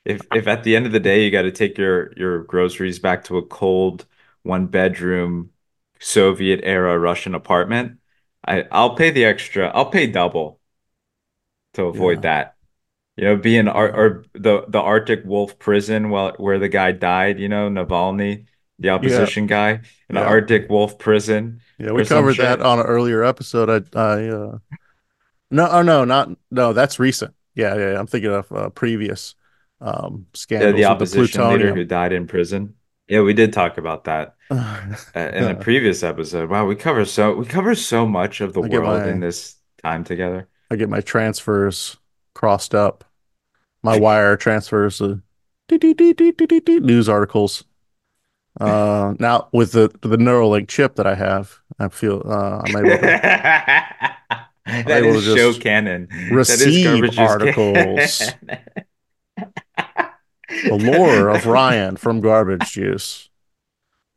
[0.07, 2.99] if if at the end of the day you got to take your your groceries
[2.99, 4.07] back to a cold
[4.43, 5.51] one bedroom
[5.99, 7.99] Soviet era Russian apartment,
[8.47, 9.69] I I'll pay the extra.
[9.75, 10.61] I'll pay double
[11.75, 12.55] to avoid that.
[13.17, 16.93] You know, be in Ar or the the Arctic Wolf prison while where the guy
[16.93, 17.41] died.
[17.41, 18.47] You know, Navalny,
[18.79, 21.61] the opposition guy in the Arctic Wolf prison.
[21.79, 21.91] yeah.
[21.91, 23.89] We covered that on an earlier episode.
[23.95, 24.59] I, I, uh,
[25.51, 26.73] no, oh no, not no.
[26.73, 27.35] That's recent.
[27.55, 27.93] Yeah, yeah.
[27.93, 27.99] yeah.
[27.99, 29.35] I'm thinking of uh, previous
[29.81, 32.75] um, Yeah, scandals the with opposition leader who died in prison.
[33.09, 36.51] Yeah, we did talk about that uh, in a previous episode.
[36.51, 39.57] Wow, we cover so we cover so much of the I world my- in this
[39.83, 40.49] time together.
[40.71, 41.97] I get my transfers
[42.35, 43.05] crossed up.
[43.83, 45.19] My wire transfers uh,
[45.71, 47.65] news articles.
[48.61, 52.99] Uh, now with the the Neuralink chip that I have, I feel uh, I'm able
[52.99, 53.07] to
[54.67, 56.09] That is show canon.
[56.11, 58.33] That is receive articles.
[58.47, 58.61] canon.
[60.65, 63.29] The lore of Ryan from Garbage Juice.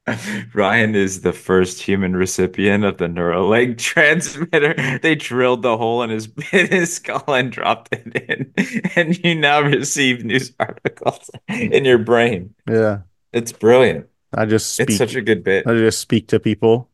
[0.53, 4.99] Ryan is the first human recipient of the Neuralink transmitter.
[4.99, 9.35] They drilled the hole in his in his skull and dropped it in, and you
[9.35, 12.55] now receive news articles in your brain.
[12.67, 13.01] Yeah,
[13.33, 14.07] It's brilliant.
[14.33, 14.89] I just speak.
[14.89, 15.67] It's such a good bit.
[15.67, 16.89] I just speak to people.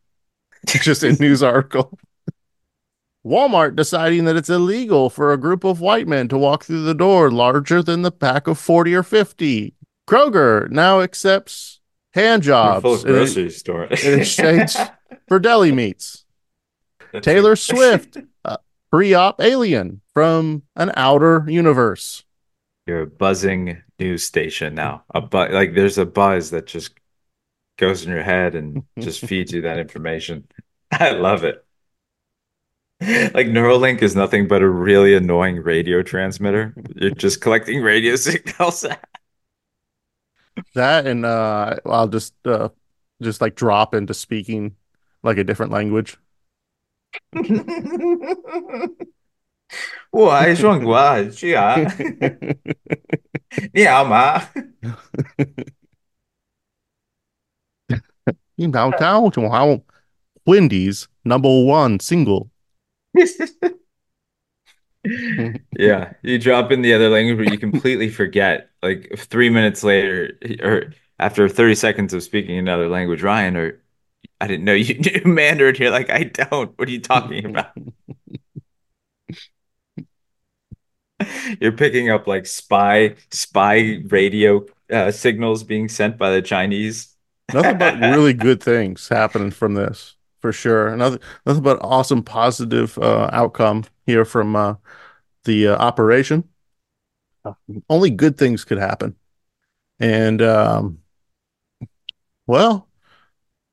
[0.66, 1.98] just a news article.
[3.26, 6.94] Walmart deciding that it's illegal for a group of white men to walk through the
[6.94, 9.74] door larger than the pack of 40 or 50.
[10.08, 11.80] Kroger now accepts
[12.14, 13.86] hand jobs full of in, grocery store.
[13.86, 14.76] in exchange
[15.28, 16.26] for deli meats.
[17.22, 18.58] Taylor Swift, uh,
[18.92, 22.24] pre-op alien from an outer universe.
[22.86, 25.04] You're a buzzing news station now.
[25.16, 26.92] A bu like there's a buzz that just
[27.78, 30.48] goes in your head and just feeds you that information.
[30.92, 31.65] I love it
[33.01, 36.75] Like Neuralink is nothing but a really annoying radio transmitter.
[36.97, 38.85] You're just collecting radio signals.
[40.75, 42.69] That and uh, I'll just uh,
[43.23, 44.77] just like drop into speaking
[45.23, 46.19] like a different language.
[50.11, 51.77] 我还说过去啊，
[53.73, 54.43] 你好 吗？
[58.57, 59.83] You know, tell to how
[60.45, 62.51] Wendy's number one single.
[65.78, 68.70] yeah, you drop in the other language, but you completely forget.
[68.82, 73.82] Like three minutes later, or after 30 seconds of speaking another language, Ryan, or
[74.42, 75.76] I didn't know you knew Mandarin.
[75.76, 76.78] You're like, I don't.
[76.78, 77.72] What are you talking about?
[81.62, 87.16] You're picking up like spy spy radio uh, signals being sent by the Chinese.
[87.54, 90.15] Nothing but really good things happening from this
[90.46, 90.96] for sure.
[90.96, 94.76] Nothing, nothing but awesome positive uh, outcome here from uh,
[95.46, 96.50] the uh, operation.
[97.90, 99.16] Only good things could happen.
[100.00, 101.00] And um,
[102.48, 102.88] well,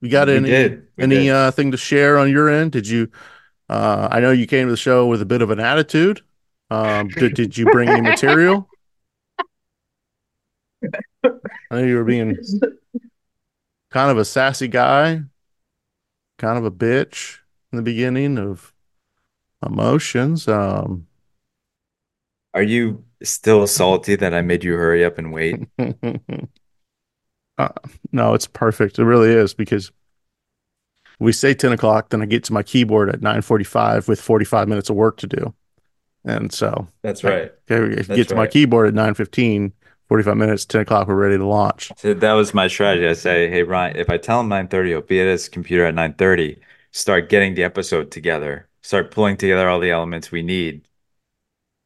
[0.01, 0.89] you got We any did.
[0.97, 1.31] We any did.
[1.31, 2.73] uh, thing to share on your end?
[2.73, 3.11] Did you?
[3.69, 6.23] Uh, I know you came to the show with a bit of an attitude.
[6.71, 8.71] Um, did did you bring any material?
[11.71, 12.39] I know you were being
[13.91, 15.23] kind of a sassy guy,
[16.43, 17.39] kind of a bitch
[17.71, 18.75] in the beginning of
[19.65, 20.49] emotions.
[20.49, 21.07] Um,
[22.53, 25.69] Are you still salty that I made you hurry up and wait?
[27.59, 27.69] uh,
[28.11, 28.99] no, it's perfect.
[28.99, 29.93] It really is because
[31.21, 34.91] we say 10 o'clock, then I get to my keyboard at 9:45 with 45 minutes
[34.91, 35.55] of work to do.
[36.25, 37.53] And so That's I- right.
[37.71, 39.73] Okay, That's get to my keyboard at 9:15,
[40.13, 41.91] 45 minutes, 10 o'clock, we're ready to launch.
[41.97, 43.09] So that was my strategy.
[43.09, 45.95] I say, hey Ryan, if I tell him 9:30, he'll be at his computer at
[45.95, 46.59] 9:30.
[46.91, 48.69] Start getting the episode together.
[48.83, 50.87] Start pulling together all the elements we need.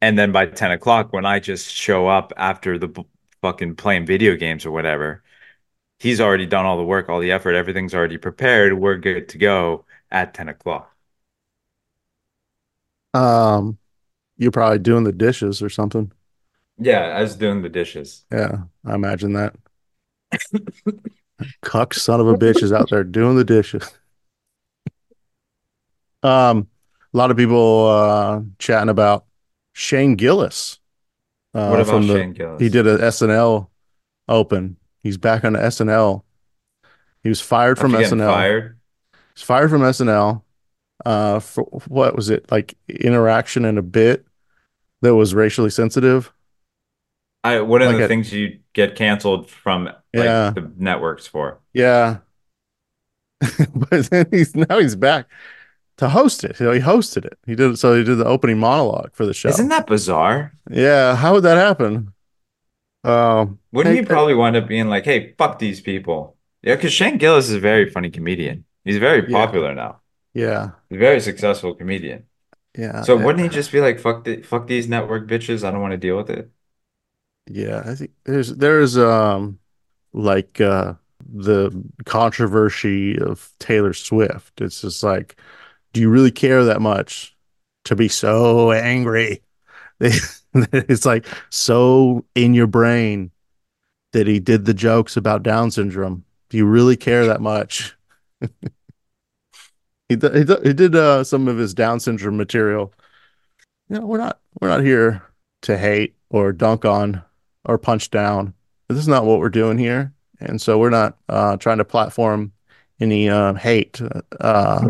[0.00, 3.06] And then by 10 o'clock, when I just show up after the b-
[3.42, 5.22] fucking playing video games or whatever,
[6.00, 8.72] he's already done all the work, all the effort, everything's already prepared.
[8.72, 10.92] We're good to go at 10 o'clock.
[13.14, 13.78] Um,
[14.36, 16.10] you're probably doing the dishes or something.
[16.78, 18.24] Yeah, I was doing the dishes.
[18.30, 19.54] Yeah, I imagine that.
[21.62, 23.88] Cuck son of a bitch is out there doing the dishes.
[26.22, 26.68] Um,
[27.12, 29.26] a lot of people uh chatting about
[29.72, 30.78] Shane Gillis.
[31.54, 32.60] Uh, What about from the- Shane Gillis?
[32.60, 33.68] He did an SNL
[34.28, 34.76] open.
[35.02, 36.22] He's back on SNL.
[37.22, 38.26] He was fired from SNL.
[38.32, 38.78] fired?
[39.34, 40.42] He's fired from SNL.
[41.04, 42.74] Uh, for what was it like?
[42.88, 44.26] Interaction in a bit
[45.02, 46.32] that was racially sensitive.
[47.54, 50.50] I one of Like the a- things you get canceled from like Yeah.
[50.50, 51.60] the networks for.
[51.72, 52.18] Yeah.
[53.74, 55.26] but then he's now he's back
[55.98, 56.58] to host it.
[56.60, 57.38] Know, he hosted it.
[57.46, 59.48] He did so he did the opening monologue for the show.
[59.50, 60.52] Isn't that bizarre?
[60.70, 62.12] Yeah, how would that happen?
[63.04, 66.36] Um Wouldn't hey, he probably wind up being like, "Hey, fuck these people"?
[66.62, 68.64] Yeah, because Shane Gillis is a very funny comedian.
[68.84, 69.46] He's very Yeah.
[69.46, 70.00] popular now.
[70.34, 70.70] Yeah.
[70.88, 72.24] He's a very successful comedian.
[72.76, 73.02] Yeah.
[73.02, 75.62] So uh, wouldn't he just be like, "Fuck the, fuck these network bitches.
[75.62, 76.50] I don't want to deal with it."
[77.48, 79.58] Yeah, I think there's there's um
[80.12, 80.94] like uh
[81.34, 81.70] the
[82.04, 84.60] controversy of Taylor Swift.
[84.60, 85.36] It's just like,
[85.92, 87.36] do you really care that much
[87.86, 89.42] to be so angry?
[90.54, 93.30] It's like so in your brain
[94.12, 96.24] that he did the jokes about Down syndrome.
[96.50, 97.96] Do you really care that much?
[100.08, 102.92] he, d- he, d- he did uh, some of his Down syndrome material.
[103.90, 105.24] You know, we're not we're not here
[105.62, 107.22] to hate or dunk on
[107.66, 108.54] or punch down.
[108.88, 112.52] This is not what we're doing here, and so we're not uh, trying to platform
[113.00, 114.00] any uh, hate.
[114.40, 114.88] Uh,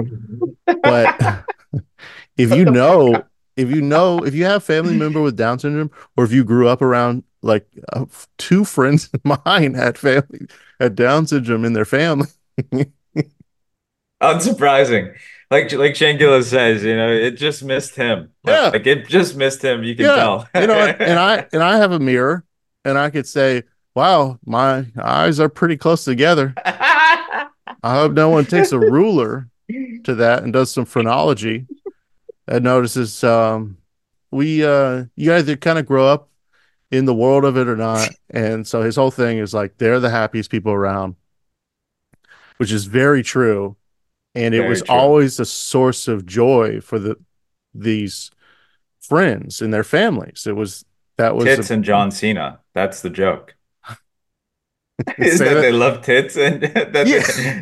[0.83, 1.45] but
[2.37, 3.25] if you know,
[3.57, 6.69] if you know, if you have family member with Down syndrome, or if you grew
[6.69, 8.05] up around like uh,
[8.39, 10.47] two friends of mine had family
[10.81, 12.29] had Down syndrome in their family,
[14.23, 15.15] Unsurprising.
[15.51, 18.33] Like like Shane Gillis says, you know, it just missed him.
[18.45, 18.71] Yeah.
[18.71, 19.85] like it just missed him.
[19.85, 20.49] You can yeah, tell.
[20.57, 22.45] you know, and, and I and I have a mirror,
[22.87, 23.65] and I could say,
[23.95, 27.49] "Wow, my eyes are pretty close together." I
[27.95, 29.49] hope no one takes a ruler
[30.05, 31.67] to that and does some phrenology
[32.49, 33.77] and notices um
[34.31, 36.29] we uh you either kind of grow up
[36.91, 38.09] in the world of it or not.
[38.31, 41.17] And so his whole thing is like they're the happiest people around,
[42.59, 43.77] which is very true.
[44.35, 44.95] And it was true.
[44.95, 47.17] always a source of joy for the
[47.75, 48.31] these
[49.01, 50.47] friends and their families.
[50.47, 50.85] It was
[51.17, 52.61] that was Tits a- and John Cena.
[52.77, 53.57] That's the joke.
[55.19, 57.05] Is that that- they love tits and that, they,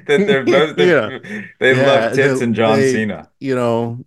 [0.06, 1.18] that they're both Yeah.
[1.60, 3.30] they Yeah, love tits they- and John they- Cena.
[3.40, 4.04] you know,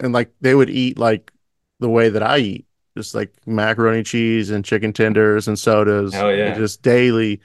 [0.00, 1.30] and like they would eat like
[1.78, 2.66] the way that I eat,
[2.96, 6.54] just like macaroni cheese and chicken tenders and sodas, Hell yeah.
[6.56, 7.40] just daily,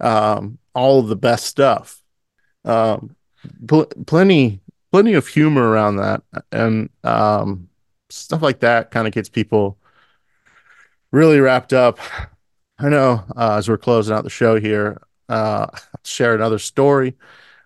[0.00, 2.02] um, all of the best stuff.
[2.64, 3.16] Um,
[3.68, 4.60] pl- plenty,
[4.92, 6.22] plenty of humor around that,
[6.52, 7.68] and um,
[8.08, 9.76] stuff like that kind of gets people
[11.12, 11.98] really wrapped up.
[12.78, 17.16] I know uh, as we're closing out the show here, uh, I'll share another story.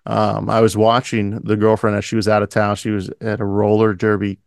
[0.05, 2.75] Um, I was watching the girlfriend as she was out of town.
[2.75, 4.39] She was at a roller derby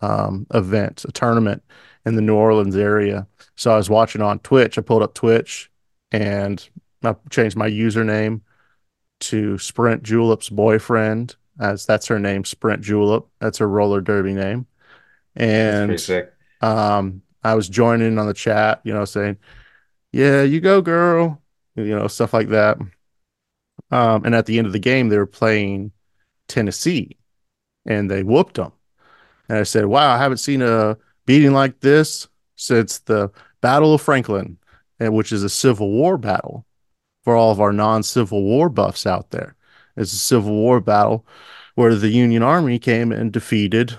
[0.00, 1.62] um, event, a tournament
[2.06, 3.26] in the New Orleans area.
[3.56, 4.78] So I was watching on Twitch.
[4.78, 5.70] I pulled up Twitch
[6.12, 6.66] and
[7.02, 8.42] I changed my username
[9.20, 13.26] to Sprint Julep's boyfriend, as that's her name, Sprint Julep.
[13.38, 14.66] That's her roller derby name.
[15.36, 16.00] And
[16.62, 19.38] um, I was joining on the chat, you know, saying,
[20.12, 21.42] "Yeah, you go, girl,"
[21.76, 22.78] you know, stuff like that.
[23.90, 25.92] Um, and at the end of the game, they were playing
[26.48, 27.16] Tennessee,
[27.86, 28.72] and they whooped them.
[29.48, 30.96] And I said, "Wow, I haven't seen a
[31.26, 33.30] beating like this since the
[33.60, 34.58] Battle of Franklin,
[34.98, 36.66] which is a Civil War battle
[37.24, 39.54] for all of our non-Civil War buffs out there.
[39.96, 41.26] It's a Civil War battle
[41.74, 43.98] where the Union Army came and defeated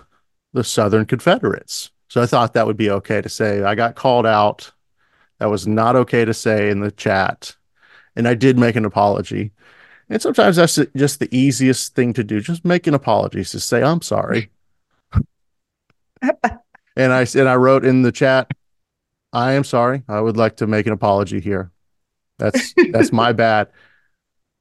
[0.54, 1.92] the Southern Confederates.
[2.12, 3.64] So I thought that would be okay to say.
[3.64, 4.70] I got called out.
[5.40, 7.56] That was not okay to say in the chat.
[8.18, 9.54] And I did make an apology.
[10.10, 12.42] And sometimes that's just the easiest thing to do.
[12.42, 13.42] Just make an apology.
[13.44, 14.50] Just say, I'm sorry.
[16.22, 18.52] and I and I wrote in the chat,
[19.32, 20.04] I am sorry.
[20.10, 21.72] I would like to make an apology here.
[22.40, 23.70] That's that's my bad.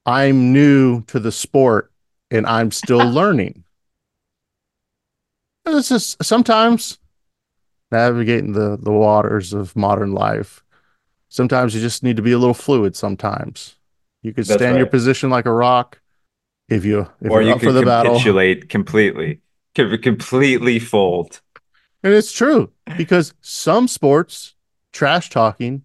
[0.07, 1.91] I'm new to the sport
[2.31, 3.65] and I'm still learning.
[5.67, 7.01] It's just sometimes
[7.91, 10.63] navigating the the waters of modern life
[11.31, 12.97] Sometimes you just need to be a little fluid.
[12.97, 13.77] Sometimes
[14.21, 16.01] you could stand your position like a rock
[16.69, 18.15] if you if or you're you up could for the battle.
[18.15, 19.41] capitulate completely.
[19.77, 21.41] Could completely fold.
[22.03, 24.57] And it's true because some sports
[24.93, 25.83] trash talking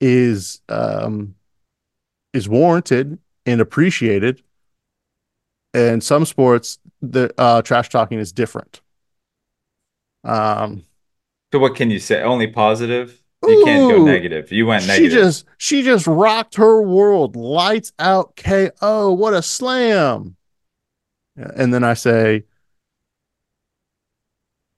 [0.00, 1.36] is um
[2.32, 3.16] is warranted
[3.46, 4.42] and appreciated.
[5.72, 8.80] And some sports the uh trash talking is different.
[10.24, 10.84] Um
[11.52, 12.22] So what can you say?
[12.22, 13.20] Only positive?
[13.46, 14.52] You can't go negative.
[14.52, 15.10] You went negative.
[15.12, 20.36] she just she just rocked her world lights out KO what a slam
[21.36, 22.44] and then I say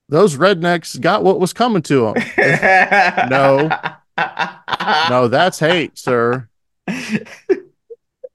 [0.09, 2.25] those rednecks got what was coming to them
[3.31, 3.69] no
[5.09, 6.49] no that's hate sir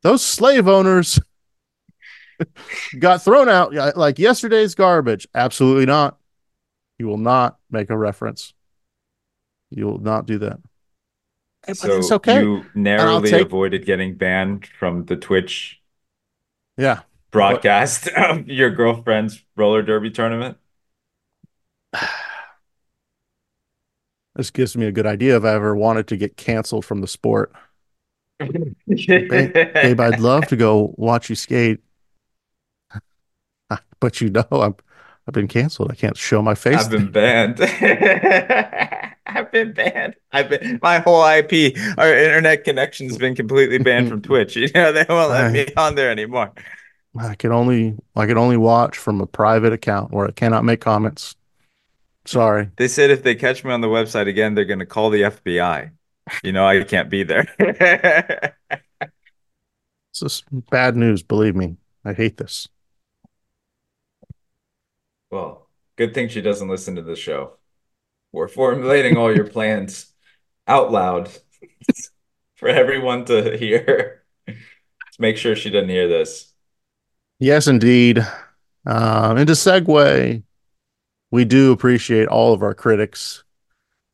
[0.01, 1.19] those slave owners
[2.99, 6.16] got thrown out like yesterday's garbage absolutely not
[6.99, 8.53] you will not make a reference.
[9.69, 10.59] You will not do that.
[11.65, 12.41] Hey, but So it's okay.
[12.41, 15.81] you narrowly take- avoided getting banned from the Twitch
[16.77, 17.01] yeah.
[17.31, 20.57] broadcast of your girlfriend's roller derby tournament.
[24.35, 27.07] This gives me a good idea if I ever wanted to get canceled from the
[27.07, 27.51] sport.
[28.39, 28.73] Babe,
[29.73, 31.79] babe, I'd love to go watch you skate,
[33.99, 34.75] but you know I'm
[35.27, 35.91] I've been canceled.
[35.91, 36.77] I can't show my face.
[36.77, 37.59] I've been banned.
[39.27, 40.15] I've been banned.
[40.31, 44.55] I've been my whole IP, our internet connection's been completely banned from Twitch.
[44.67, 46.53] You know, they won't let me on there anymore.
[47.19, 50.81] I can only I can only watch from a private account where I cannot make
[50.81, 51.35] comments.
[52.25, 52.69] Sorry.
[52.77, 55.91] They said if they catch me on the website again, they're gonna call the FBI.
[56.43, 57.45] You know, I can't be there.
[60.13, 61.77] this is bad news, believe me.
[62.05, 62.67] I hate this.
[65.31, 67.53] Well, good thing she doesn't listen to the show.
[68.31, 70.13] We're formulating all your plans
[70.67, 71.29] out loud
[72.55, 74.23] for everyone to hear.
[74.47, 76.53] Let's make sure she doesn't hear this.
[77.39, 78.19] Yes, indeed.
[78.85, 80.43] Uh, and to segue,
[81.31, 83.43] we do appreciate all of our critics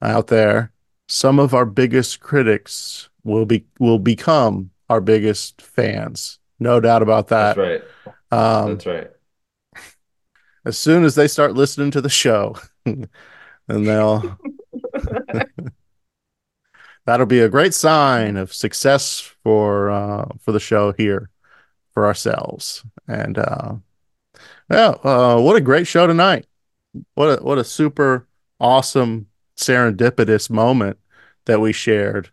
[0.01, 0.71] out there.
[1.07, 6.39] Some of our biggest critics will be will become our biggest fans.
[6.59, 7.55] No doubt about that.
[7.55, 8.17] That's right.
[8.31, 9.11] Um, That's right.
[10.65, 13.09] As soon as they start listening to the show, and
[13.67, 14.37] they'll
[17.05, 21.29] that'll be a great sign of success for uh, for the show here
[21.93, 22.83] for ourselves.
[23.07, 23.75] And uh,
[24.69, 26.45] yeah, uh, what a great show tonight!
[27.15, 28.27] What a what a super
[28.59, 29.27] awesome
[29.57, 30.97] serendipitous moment
[31.45, 32.29] that we shared.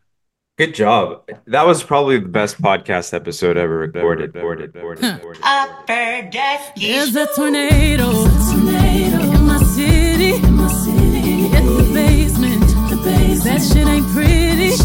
[0.61, 1.27] Good job.
[1.47, 4.35] That was probably the best podcast episode ever recorded.
[4.35, 5.43] recorded, recorded, recorded.
[5.43, 11.49] Upper deck There's a tornado, in my city, in my city.
[11.49, 12.61] Hit the basement,
[12.91, 13.45] the basement.
[13.45, 14.77] That shit ain't pretty.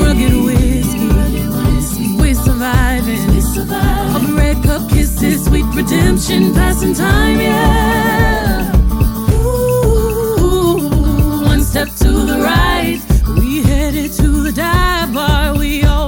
[0.00, 3.26] Rugged whiskey, we surviving.
[3.28, 4.30] We surviving.
[4.30, 8.72] All red cup kisses, sweet redemption, passing time, yeah.
[9.34, 10.88] Ooh,
[11.44, 13.11] one step to the right, we headed
[14.12, 16.01] to the dive bar we always